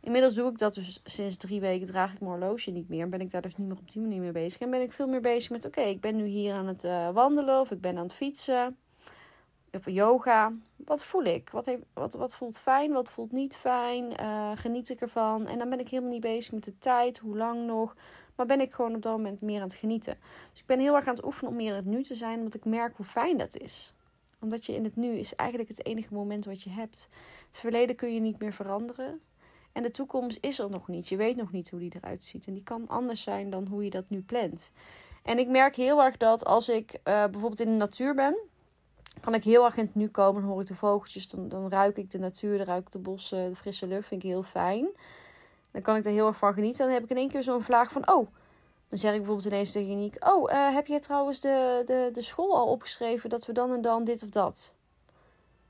Inmiddels 0.00 0.34
doe 0.34 0.50
ik 0.50 0.58
dat 0.58 0.74
dus 0.74 1.00
sinds 1.04 1.36
drie 1.36 1.60
weken 1.60 1.86
draag 1.86 2.12
ik 2.12 2.20
mijn 2.20 2.32
horloge 2.32 2.70
niet 2.70 2.88
meer. 2.88 3.02
En 3.02 3.10
ben 3.10 3.20
ik 3.20 3.30
daar 3.30 3.42
dus 3.42 3.56
niet 3.56 3.68
meer 3.68 3.78
op 3.78 3.90
die 3.90 4.02
manier 4.02 4.20
mee 4.20 4.32
bezig. 4.32 4.60
En 4.60 4.70
ben 4.70 4.80
ik 4.80 4.92
veel 4.92 5.08
meer 5.08 5.20
bezig 5.20 5.50
met 5.50 5.66
oké, 5.66 5.80
ik 5.80 6.00
ben 6.00 6.16
nu 6.16 6.24
hier 6.24 6.54
aan 6.54 6.66
het 6.66 6.84
uh, 6.84 7.10
wandelen 7.10 7.60
of 7.60 7.70
ik 7.70 7.80
ben 7.80 7.96
aan 7.96 8.04
het 8.04 8.14
fietsen 8.14 8.76
of 9.76 9.86
yoga. 9.86 10.52
Wat 10.76 11.04
voel 11.04 11.24
ik? 11.24 11.50
Wat, 11.50 11.66
heeft, 11.66 11.82
wat, 11.92 12.14
wat 12.14 12.34
voelt 12.34 12.58
fijn? 12.58 12.92
Wat 12.92 13.10
voelt 13.10 13.32
niet 13.32 13.56
fijn? 13.56 14.20
Uh, 14.20 14.50
geniet 14.54 14.88
ik 14.88 15.00
ervan? 15.00 15.46
En 15.46 15.58
dan 15.58 15.70
ben 15.70 15.80
ik 15.80 15.88
helemaal 15.88 16.12
niet 16.12 16.20
bezig 16.20 16.52
met 16.52 16.64
de 16.64 16.78
tijd, 16.78 17.18
hoe 17.18 17.36
lang 17.36 17.66
nog. 17.66 17.96
Maar 18.36 18.46
ben 18.46 18.60
ik 18.60 18.72
gewoon 18.72 18.94
op 18.94 19.02
dat 19.02 19.12
moment 19.12 19.40
meer 19.40 19.60
aan 19.60 19.66
het 19.66 19.74
genieten. 19.74 20.18
Dus 20.50 20.60
ik 20.60 20.66
ben 20.66 20.80
heel 20.80 20.94
erg 20.94 21.06
aan 21.06 21.14
het 21.14 21.24
oefenen 21.24 21.50
om 21.50 21.56
meer 21.56 21.70
in 21.70 21.76
het 21.76 21.84
nu 21.84 22.02
te 22.02 22.14
zijn, 22.14 22.38
omdat 22.38 22.54
ik 22.54 22.64
merk 22.64 22.96
hoe 22.96 23.06
fijn 23.06 23.36
dat 23.36 23.56
is. 23.56 23.92
Omdat 24.40 24.66
je 24.66 24.74
in 24.74 24.84
het 24.84 24.96
nu 24.96 25.16
is 25.16 25.34
eigenlijk 25.34 25.70
het 25.70 25.86
enige 25.86 26.14
moment 26.14 26.44
wat 26.44 26.62
je 26.62 26.70
hebt. 26.70 27.08
Het 27.48 27.58
verleden 27.58 27.96
kun 27.96 28.14
je 28.14 28.20
niet 28.20 28.38
meer 28.38 28.52
veranderen. 28.52 29.20
En 29.72 29.82
de 29.82 29.90
toekomst 29.90 30.38
is 30.40 30.58
er 30.58 30.70
nog 30.70 30.88
niet. 30.88 31.08
Je 31.08 31.16
weet 31.16 31.36
nog 31.36 31.52
niet 31.52 31.70
hoe 31.70 31.80
die 31.80 31.92
eruit 31.96 32.24
ziet. 32.24 32.46
En 32.46 32.54
die 32.54 32.62
kan 32.62 32.88
anders 32.88 33.22
zijn 33.22 33.50
dan 33.50 33.66
hoe 33.66 33.84
je 33.84 33.90
dat 33.90 34.04
nu 34.08 34.20
plant. 34.20 34.70
En 35.22 35.38
ik 35.38 35.48
merk 35.48 35.74
heel 35.74 36.02
erg 36.02 36.16
dat 36.16 36.44
als 36.44 36.68
ik 36.68 36.92
uh, 36.92 37.00
bijvoorbeeld 37.04 37.60
in 37.60 37.66
de 37.66 37.76
natuur 37.76 38.14
ben 38.14 38.38
kan 39.20 39.34
ik 39.34 39.44
heel 39.44 39.64
erg 39.64 39.76
in 39.76 39.84
het 39.84 39.94
nu 39.94 40.08
komen. 40.08 40.42
Dan 40.42 40.50
hoor 40.50 40.60
ik 40.60 40.66
de 40.66 40.74
vogeltjes, 40.74 41.28
dan, 41.28 41.48
dan 41.48 41.70
ruik 41.70 41.96
ik 41.96 42.10
de 42.10 42.18
natuur, 42.18 42.58
dan 42.58 42.66
ruik 42.66 42.86
ik 42.86 42.92
de 42.92 42.98
bossen, 42.98 43.48
de 43.48 43.56
frisse 43.56 43.86
lucht. 43.86 44.08
Vind 44.08 44.22
ik 44.22 44.28
heel 44.28 44.42
fijn. 44.42 44.88
Dan 45.70 45.82
kan 45.82 45.96
ik 45.96 46.04
er 46.04 46.10
heel 46.10 46.26
erg 46.26 46.36
van 46.36 46.54
genieten. 46.54 46.84
Dan 46.84 46.94
heb 46.94 47.04
ik 47.04 47.10
in 47.10 47.16
één 47.16 47.28
keer 47.28 47.42
zo'n 47.42 47.62
vlaag 47.62 47.92
van, 47.92 48.10
oh, 48.10 48.26
dan 48.88 48.98
zeg 48.98 49.12
ik 49.12 49.18
bijvoorbeeld 49.18 49.46
ineens 49.46 49.72
tegen 49.72 50.12
oh, 50.20 50.50
uh, 50.50 50.74
heb 50.74 50.86
jij 50.86 51.00
trouwens 51.00 51.40
de, 51.40 51.82
de, 51.86 52.10
de 52.12 52.22
school 52.22 52.56
al 52.56 52.66
opgeschreven 52.66 53.30
dat 53.30 53.46
we 53.46 53.52
dan 53.52 53.72
en 53.72 53.80
dan 53.80 54.04
dit 54.04 54.22
of 54.22 54.28
dat? 54.28 54.74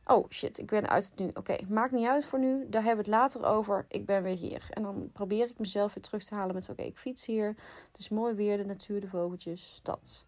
Oh 0.06 0.30
shit, 0.30 0.58
ik 0.58 0.66
ben 0.66 0.88
uit 0.88 1.04
het 1.04 1.18
nu. 1.18 1.30
Oké, 1.34 1.56
maakt 1.68 1.92
niet 1.92 2.06
uit 2.06 2.24
voor 2.24 2.38
nu. 2.38 2.68
Daar 2.68 2.82
hebben 2.82 3.04
we 3.04 3.10
het 3.10 3.20
later 3.20 3.44
over. 3.44 3.84
Ik 3.88 4.06
ben 4.06 4.22
weer 4.22 4.36
hier. 4.36 4.66
En 4.70 4.82
dan 4.82 5.10
probeer 5.12 5.44
ik 5.44 5.58
mezelf 5.58 5.94
weer 5.94 6.02
terug 6.02 6.24
te 6.24 6.34
halen 6.34 6.54
met: 6.54 6.68
oké, 6.68 6.82
ik 6.82 6.98
fiets 6.98 7.26
hier. 7.26 7.46
Het 7.90 7.98
is 7.98 8.08
mooi 8.08 8.34
weer, 8.34 8.56
de 8.56 8.64
natuur, 8.64 9.00
de 9.00 9.08
vogeltjes. 9.08 9.80
Dat. 9.82 10.24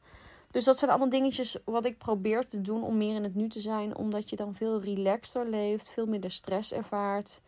Dus 0.55 0.65
dat 0.65 0.79
zijn 0.79 0.91
allemaal 0.91 1.09
dingetjes 1.09 1.57
wat 1.65 1.85
ik 1.85 1.99
probeer 1.99 2.47
te 2.47 2.61
doen 2.61 2.83
om 2.83 2.97
meer 2.97 3.15
in 3.15 3.23
het 3.23 3.35
nu 3.35 3.49
te 3.49 3.61
zijn. 3.61 3.97
Omdat 3.97 4.31
je 4.31 4.37
dan 4.37 4.55
veel 4.55 4.81
relaxter 4.81 5.49
leeft, 5.49 5.89
veel 5.89 6.07
minder 6.07 6.31
stress 6.31 6.73
ervaart, 6.73 7.41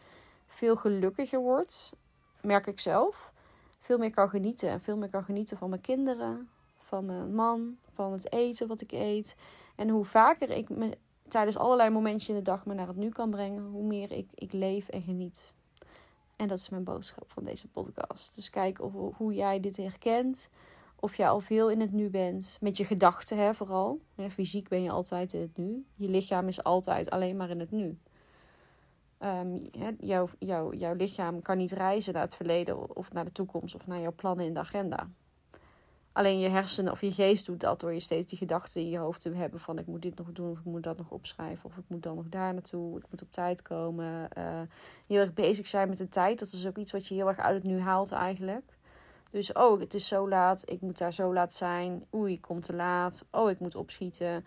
veel 0.47 0.77
gelukkiger 0.77 1.41
wordt. 1.41 1.93
Merk 2.41 2.67
ik 2.67 2.79
zelf. 2.79 3.33
Veel 3.79 3.99
meer 3.99 4.11
kan 4.11 4.29
genieten. 4.29 4.69
En 4.69 4.81
veel 4.81 4.97
meer 4.97 5.11
kan 5.11 5.23
genieten 5.23 5.57
van 5.57 5.69
mijn 5.69 5.81
kinderen, 5.81 6.49
van 6.83 7.05
mijn 7.05 7.35
man, 7.35 7.77
van 7.93 8.13
het 8.13 8.33
eten 8.33 8.67
wat 8.67 8.81
ik 8.81 8.93
eet. 8.93 9.37
En 9.77 9.89
hoe 9.89 10.05
vaker 10.05 10.51
ik 10.51 10.69
me 10.69 10.99
tijdens 11.29 11.57
allerlei 11.57 11.91
momentjes 11.91 12.29
in 12.29 12.35
de 12.35 12.43
dag 12.43 12.67
me 12.67 12.75
naar 12.75 12.87
het 12.87 12.97
nu 12.97 13.09
kan 13.09 13.31
brengen, 13.31 13.65
hoe 13.65 13.85
meer 13.85 14.13
ik, 14.13 14.29
ik 14.35 14.53
leef 14.53 14.89
en 14.89 15.03
geniet. 15.03 15.53
En 16.37 16.49
dat 16.49 16.59
is 16.59 16.69
mijn 16.69 16.85
boodschap 16.85 17.31
van 17.31 17.45
deze 17.45 17.69
podcast. 17.69 18.35
Dus 18.35 18.51
kijk 18.51 18.81
of, 18.81 19.17
hoe 19.17 19.35
jij 19.35 19.61
dit 19.61 19.77
herkent. 19.77 20.51
Of 21.01 21.17
je 21.17 21.27
al 21.27 21.41
veel 21.41 21.71
in 21.71 21.81
het 21.81 21.93
nu 21.93 22.11
bent. 22.11 22.59
Met 22.61 22.77
je 22.77 22.85
gedachten, 22.85 23.39
hè, 23.39 23.55
vooral. 23.55 24.01
Ja, 24.15 24.31
fysiek 24.31 24.69
ben 24.69 24.83
je 24.83 24.91
altijd 24.91 25.33
in 25.33 25.41
het 25.41 25.57
nu. 25.57 25.87
Je 25.95 26.09
lichaam 26.09 26.49
is 26.49 26.63
altijd 26.63 27.11
alleen 27.11 27.37
maar 27.37 27.51
in 27.51 27.61
het 27.61 27.71
nu. 27.71 27.99
Um, 29.21 29.69
jouw, 29.99 30.29
jouw, 30.39 30.73
jouw 30.73 30.95
lichaam 30.95 31.43
kan 31.43 31.57
niet 31.57 31.73
reizen 31.73 32.13
naar 32.13 32.23
het 32.23 32.35
verleden 32.35 32.97
of 32.97 33.13
naar 33.13 33.25
de 33.25 33.33
toekomst 33.33 33.75
of 33.75 33.87
naar 33.87 34.01
jouw 34.01 34.15
plannen 34.15 34.47
in 34.47 34.55
de 34.55 34.61
agenda. 34.61 35.09
Alleen 36.13 36.39
je 36.39 36.49
hersenen 36.49 36.93
of 36.93 37.01
je 37.01 37.13
geest 37.13 37.47
doet 37.47 37.61
dat 37.61 37.81
door 37.81 37.93
je 37.93 38.01
steeds 38.01 38.27
die 38.27 38.39
gedachten 38.39 38.81
in 38.81 38.89
je 38.89 38.99
hoofd 38.99 39.21
te 39.21 39.31
hebben 39.31 39.61
van 39.61 39.79
ik 39.79 39.87
moet 39.87 40.03
dit 40.03 40.17
nog 40.19 40.33
doen 40.33 40.51
of 40.51 40.59
ik 40.59 40.65
moet 40.65 40.83
dat 40.83 40.97
nog 40.97 41.11
opschrijven 41.11 41.65
of 41.65 41.77
ik 41.77 41.85
moet 41.87 42.03
dan 42.03 42.17
nog 42.17 42.29
daar 42.29 42.53
naartoe, 42.53 42.99
ik 42.99 43.05
moet 43.11 43.23
op 43.23 43.33
tijd 43.33 43.63
komen. 43.63 44.29
Uh, 44.39 44.61
heel 45.07 45.21
erg 45.21 45.33
bezig 45.33 45.67
zijn 45.67 45.89
met 45.89 45.99
de 45.99 46.09
tijd, 46.09 46.39
dat 46.39 46.53
is 46.53 46.67
ook 46.67 46.77
iets 46.77 46.93
wat 46.93 47.07
je 47.07 47.15
heel 47.15 47.29
erg 47.29 47.39
uit 47.39 47.55
het 47.55 47.65
nu 47.65 47.81
haalt 47.81 48.13
eigenlijk. 48.13 48.76
Dus 49.31 49.53
oh, 49.53 49.81
het 49.81 49.95
is 49.95 50.09
zo 50.09 50.29
laat, 50.29 50.71
ik 50.71 50.81
moet 50.81 50.99
daar 50.99 51.13
zo 51.13 51.33
laat 51.33 51.53
zijn. 51.53 52.05
Oei, 52.15 52.33
ik 52.33 52.41
kom 52.41 52.61
te 52.61 52.75
laat. 52.75 53.25
Oh, 53.31 53.51
ik 53.51 53.61
moet 53.61 53.75
opschieten. 53.75 54.45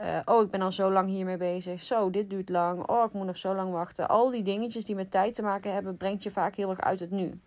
Uh, 0.00 0.18
oh, 0.24 0.42
ik 0.42 0.50
ben 0.50 0.62
al 0.62 0.72
zo 0.72 0.90
lang 0.90 1.08
hiermee 1.08 1.36
bezig. 1.36 1.82
Zo, 1.82 2.10
dit 2.10 2.30
duurt 2.30 2.48
lang. 2.48 2.88
Oh, 2.88 3.04
ik 3.04 3.12
moet 3.12 3.26
nog 3.26 3.36
zo 3.36 3.54
lang 3.54 3.72
wachten. 3.72 4.08
Al 4.08 4.30
die 4.30 4.42
dingetjes 4.42 4.84
die 4.84 4.94
met 4.94 5.10
tijd 5.10 5.34
te 5.34 5.42
maken 5.42 5.72
hebben, 5.72 5.96
brengt 5.96 6.22
je 6.22 6.30
vaak 6.30 6.54
heel 6.54 6.70
erg 6.70 6.80
uit 6.80 7.00
het 7.00 7.10
nu. 7.10 7.40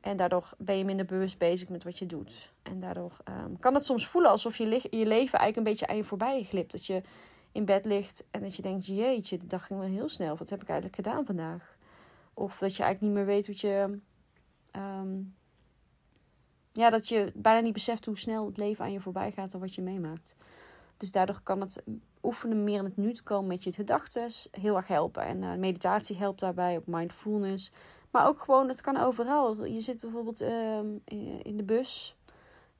En 0.00 0.16
daardoor 0.16 0.50
ben 0.58 0.78
je 0.78 0.84
minder 0.84 1.06
bewust 1.06 1.38
bezig 1.38 1.68
met 1.68 1.84
wat 1.84 1.98
je 1.98 2.06
doet. 2.06 2.52
En 2.62 2.80
daardoor 2.80 3.16
um, 3.28 3.58
kan 3.58 3.74
het 3.74 3.84
soms 3.84 4.06
voelen 4.06 4.30
alsof 4.30 4.56
je, 4.56 4.68
je 4.90 5.06
leven 5.06 5.38
eigenlijk 5.38 5.56
een 5.56 5.62
beetje 5.62 5.86
aan 5.86 5.96
je 5.96 6.04
voorbij 6.04 6.42
glipt. 6.42 6.72
Dat 6.72 6.86
je 6.86 7.02
in 7.52 7.64
bed 7.64 7.84
ligt 7.84 8.24
en 8.30 8.40
dat 8.40 8.56
je 8.56 8.62
denkt: 8.62 8.86
jeetje, 8.86 9.38
de 9.38 9.46
dag 9.46 9.66
ging 9.66 9.80
wel 9.80 9.88
heel 9.88 10.08
snel. 10.08 10.36
Wat 10.36 10.50
heb 10.50 10.62
ik 10.62 10.68
eigenlijk 10.68 10.96
gedaan 10.96 11.24
vandaag? 11.24 11.76
Of 12.34 12.58
dat 12.58 12.76
je 12.76 12.82
eigenlijk 12.82 13.00
niet 13.00 13.24
meer 13.24 13.34
weet 13.34 13.46
wat 13.46 13.60
je. 13.60 13.98
Um, 14.76 15.34
ja, 16.72 16.90
dat 16.90 17.08
je 17.08 17.32
bijna 17.34 17.60
niet 17.60 17.72
beseft 17.72 18.06
hoe 18.06 18.18
snel 18.18 18.46
het 18.46 18.56
leven 18.56 18.84
aan 18.84 18.92
je 18.92 19.00
voorbij 19.00 19.32
gaat 19.32 19.54
en 19.54 19.60
wat 19.60 19.74
je 19.74 19.82
meemaakt. 19.82 20.34
Dus 20.96 21.12
daardoor 21.12 21.40
kan 21.42 21.60
het 21.60 21.82
oefenen 22.22 22.64
meer 22.64 22.78
in 22.78 22.84
het 22.84 22.96
nu 22.96 23.12
te 23.12 23.22
komen 23.22 23.46
met 23.46 23.64
je 23.64 23.72
gedachten 23.72 24.30
heel 24.50 24.76
erg 24.76 24.86
helpen. 24.86 25.24
En 25.24 25.42
uh, 25.42 25.54
meditatie 25.54 26.16
helpt 26.16 26.40
daarbij, 26.40 26.76
ook 26.76 26.86
mindfulness. 26.86 27.70
Maar 28.10 28.26
ook 28.26 28.40
gewoon, 28.40 28.68
het 28.68 28.80
kan 28.80 28.96
overal. 28.96 29.64
Je 29.64 29.80
zit 29.80 30.00
bijvoorbeeld 30.00 30.40
ehm, 30.40 30.86
in 31.42 31.56
de 31.56 31.62
bus. 31.62 32.16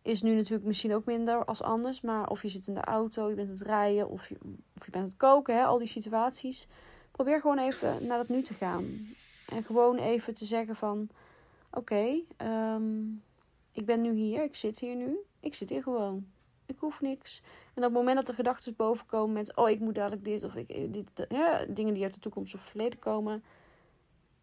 Is 0.02 0.22
nu 0.22 0.34
natuurlijk 0.34 0.66
misschien 0.66 0.94
ook 0.94 1.04
minder 1.04 1.44
als 1.44 1.62
anders. 1.62 2.00
Maar 2.00 2.28
of 2.28 2.42
je 2.42 2.48
zit 2.48 2.66
in 2.66 2.74
de 2.74 2.80
auto, 2.80 3.28
je 3.28 3.34
bent 3.34 3.48
aan 3.48 3.54
het 3.54 3.62
rijden 3.62 4.08
of 4.08 4.28
je, 4.28 4.36
of 4.76 4.84
je 4.84 4.90
bent 4.90 5.04
aan 5.04 5.10
het 5.10 5.16
koken. 5.16 5.56
Hè, 5.56 5.64
al 5.64 5.78
die 5.78 5.86
situaties. 5.86 6.66
Probeer 7.10 7.40
gewoon 7.40 7.58
even 7.58 8.06
naar 8.06 8.18
het 8.18 8.28
nu 8.28 8.42
te 8.42 8.54
gaan. 8.54 9.14
En 9.48 9.62
gewoon 9.64 9.96
even 9.96 10.34
te 10.34 10.44
zeggen 10.44 10.76
van... 10.76 11.08
Oké, 11.70 12.20
ehm, 12.36 12.92
ik 13.72 13.86
ben 13.86 14.00
nu 14.00 14.14
hier. 14.14 14.42
Ik 14.42 14.56
zit 14.56 14.78
hier 14.78 14.96
nu. 14.96 15.18
Ik 15.40 15.54
zit 15.54 15.70
hier 15.70 15.82
gewoon. 15.82 16.26
Ik 16.66 16.76
hoef 16.78 17.00
niks. 17.00 17.42
En 17.74 17.76
op 17.76 17.82
het 17.82 17.92
moment 17.92 18.16
dat 18.16 18.26
de 18.26 18.34
gedachten 18.34 18.76
bovenkomen 18.76 19.32
met... 19.32 19.56
Oh, 19.56 19.70
ik 19.70 19.80
moet 19.80 19.94
dadelijk 19.94 20.24
dit 20.24 20.44
of 20.44 20.54
ik... 20.54 20.68
Eh, 20.68 20.92
dit, 20.92 21.26
ja, 21.28 21.64
dingen 21.68 21.94
die 21.94 22.02
uit 22.02 22.14
de 22.14 22.20
toekomst 22.20 22.54
of 22.54 22.60
verleden 22.60 22.98
komen 22.98 23.42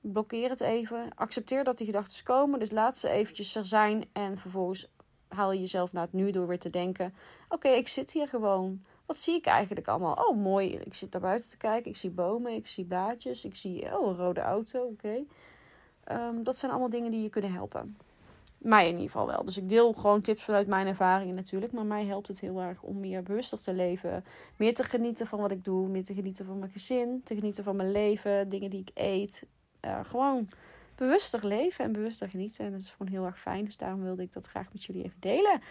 blokkeer 0.01 0.49
het 0.49 0.61
even. 0.61 1.09
Accepteer 1.15 1.63
dat 1.63 1.77
die 1.77 1.85
gedachten 1.85 2.23
komen. 2.23 2.59
Dus 2.59 2.71
laat 2.71 2.97
ze 2.97 3.09
eventjes 3.09 3.55
er 3.55 3.65
zijn. 3.65 4.05
En 4.11 4.37
vervolgens 4.37 4.87
haal 5.27 5.51
je 5.51 5.59
jezelf 5.59 5.91
naar 5.91 6.03
het 6.03 6.13
nu 6.13 6.31
door 6.31 6.47
weer 6.47 6.59
te 6.59 6.69
denken: 6.69 7.13
Oké, 7.49 7.67
ik 7.67 7.87
zit 7.87 8.11
hier 8.11 8.27
gewoon. 8.27 8.83
Wat 9.05 9.17
zie 9.17 9.35
ik 9.35 9.45
eigenlijk 9.45 9.87
allemaal? 9.87 10.27
Oh, 10.27 10.37
mooi. 10.37 10.71
Ik 10.71 10.93
zit 10.93 11.11
daar 11.11 11.21
buiten 11.21 11.49
te 11.49 11.57
kijken. 11.57 11.91
Ik 11.91 11.97
zie 11.97 12.09
bomen. 12.09 12.53
Ik 12.53 12.67
zie 12.67 12.85
blaadjes. 12.85 13.45
Ik 13.45 13.55
zie 13.55 13.97
oh, 13.97 14.07
een 14.07 14.15
rode 14.15 14.41
auto. 14.41 14.83
Oké. 14.83 15.23
Ehm, 16.03 16.43
dat 16.43 16.57
zijn 16.57 16.71
allemaal 16.71 16.89
dingen 16.89 17.11
die 17.11 17.21
je 17.21 17.29
kunnen 17.29 17.53
helpen. 17.53 17.97
Mij 18.59 18.83
in 18.83 18.91
ieder 18.91 19.05
geval 19.05 19.27
wel. 19.27 19.45
Dus 19.45 19.57
ik 19.57 19.69
deel 19.69 19.93
gewoon 19.93 20.21
tips 20.21 20.43
vanuit 20.43 20.67
mijn 20.67 20.87
ervaringen 20.87 21.35
natuurlijk. 21.35 21.71
Maar 21.71 21.85
mij 21.85 22.05
helpt 22.05 22.27
het 22.27 22.39
heel 22.39 22.59
erg 22.59 22.81
om 22.81 22.99
meer 22.99 23.23
bewuster 23.23 23.61
te 23.61 23.73
leven. 23.73 24.25
Meer 24.55 24.73
te 24.73 24.83
genieten 24.83 25.27
van 25.27 25.39
wat 25.39 25.51
ik 25.51 25.63
doe. 25.63 25.87
Meer 25.87 26.03
te 26.03 26.13
genieten 26.13 26.45
van 26.45 26.59
mijn 26.59 26.71
gezin. 26.71 27.21
Te 27.23 27.35
genieten 27.35 27.63
van 27.63 27.75
mijn 27.75 27.91
leven. 27.91 28.49
Dingen 28.49 28.69
die 28.69 28.79
ik 28.79 28.91
eet 28.93 29.43
uh, 29.85 29.99
gewoon 30.03 30.49
bewuster 30.95 31.47
leven 31.47 31.85
en 31.85 31.91
bewuster 31.91 32.29
genieten. 32.29 32.65
En 32.65 32.71
dat 32.71 32.81
is 32.81 32.89
gewoon 32.97 33.11
heel 33.11 33.25
erg 33.25 33.39
fijn. 33.39 33.65
Dus 33.65 33.77
daarom 33.77 34.01
wilde 34.03 34.23
ik 34.23 34.33
dat 34.33 34.47
graag 34.47 34.73
met 34.73 34.83
jullie 34.83 35.03
even 35.03 35.19
delen. 35.19 35.61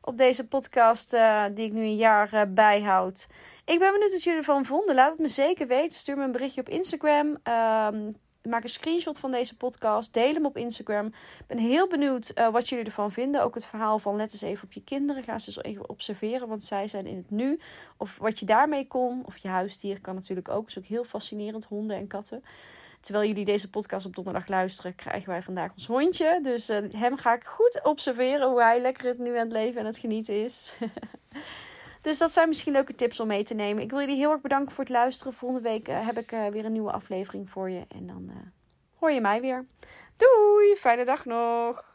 Op 0.00 0.18
deze 0.18 0.46
podcast 0.46 1.14
uh, 1.14 1.44
die 1.54 1.66
ik 1.66 1.72
nu 1.72 1.80
een 1.80 1.96
jaar 1.96 2.34
uh, 2.34 2.42
bijhoud. 2.48 3.26
Ik 3.64 3.78
ben 3.78 3.92
benieuwd 3.92 4.12
wat 4.12 4.22
jullie 4.22 4.38
ervan 4.38 4.64
vonden. 4.64 4.94
Laat 4.94 5.10
het 5.10 5.20
me 5.20 5.28
zeker 5.28 5.66
weten. 5.66 5.98
Stuur 5.98 6.16
me 6.16 6.24
een 6.24 6.32
berichtje 6.32 6.60
op 6.60 6.68
Instagram. 6.68 7.26
Um, 7.26 8.14
maak 8.48 8.62
een 8.62 8.68
screenshot 8.68 9.18
van 9.18 9.30
deze 9.30 9.56
podcast. 9.56 10.14
Deel 10.14 10.32
hem 10.32 10.46
op 10.46 10.56
Instagram. 10.56 11.06
Ik 11.06 11.46
ben 11.46 11.58
heel 11.58 11.88
benieuwd 11.88 12.32
uh, 12.34 12.48
wat 12.48 12.68
jullie 12.68 12.84
ervan 12.84 13.12
vinden. 13.12 13.42
Ook 13.42 13.54
het 13.54 13.66
verhaal 13.66 13.98
van 13.98 14.16
let 14.16 14.32
eens 14.32 14.42
even 14.42 14.64
op 14.64 14.72
je 14.72 14.82
kinderen. 14.84 15.22
Ga 15.22 15.38
ze 15.38 15.46
eens 15.46 15.62
even 15.62 15.88
observeren, 15.88 16.48
want 16.48 16.62
zij 16.62 16.88
zijn 16.88 17.06
in 17.06 17.16
het 17.16 17.30
nu. 17.30 17.60
Of 17.96 18.16
wat 18.18 18.38
je 18.38 18.46
daarmee 18.46 18.86
kon. 18.86 19.22
Of 19.26 19.36
je 19.36 19.48
huisdier 19.48 20.00
kan 20.00 20.14
natuurlijk 20.14 20.48
ook. 20.48 20.66
is 20.66 20.78
ook 20.78 20.84
heel 20.84 21.04
fascinerend, 21.04 21.64
honden 21.64 21.96
en 21.96 22.06
katten. 22.06 22.44
Terwijl 23.00 23.28
jullie 23.28 23.44
deze 23.44 23.70
podcast 23.70 24.06
op 24.06 24.14
donderdag 24.14 24.48
luisteren, 24.48 24.94
krijgen 24.94 25.28
wij 25.28 25.42
vandaag 25.42 25.72
ons 25.72 25.86
hondje. 25.86 26.40
Dus 26.42 26.70
uh, 26.70 26.78
hem 26.92 27.16
ga 27.16 27.34
ik 27.34 27.44
goed 27.44 27.80
observeren 27.82 28.48
hoe 28.48 28.62
hij 28.62 28.80
lekker 28.80 29.06
het 29.06 29.18
nu 29.18 29.30
aan 29.30 29.44
het 29.44 29.52
leven 29.52 29.80
en 29.80 29.86
het 29.86 29.98
genieten 29.98 30.44
is. 30.44 30.74
dus 32.08 32.18
dat 32.18 32.30
zijn 32.30 32.48
misschien 32.48 32.72
leuke 32.72 32.94
tips 32.94 33.20
om 33.20 33.26
mee 33.26 33.42
te 33.42 33.54
nemen. 33.54 33.82
Ik 33.82 33.90
wil 33.90 34.00
jullie 34.00 34.16
heel 34.16 34.30
erg 34.30 34.40
bedanken 34.40 34.74
voor 34.74 34.84
het 34.84 34.92
luisteren. 34.92 35.32
Volgende 35.32 35.68
week 35.68 35.88
uh, 35.88 36.06
heb 36.06 36.18
ik 36.18 36.32
uh, 36.32 36.46
weer 36.46 36.64
een 36.64 36.72
nieuwe 36.72 36.92
aflevering 36.92 37.50
voor 37.50 37.70
je. 37.70 37.84
En 37.88 38.06
dan 38.06 38.30
hoor 38.98 39.10
je 39.10 39.20
mij 39.20 39.40
weer. 39.40 39.66
Doei, 40.16 40.76
fijne 40.76 41.04
dag 41.04 41.24
nog. 41.24 41.87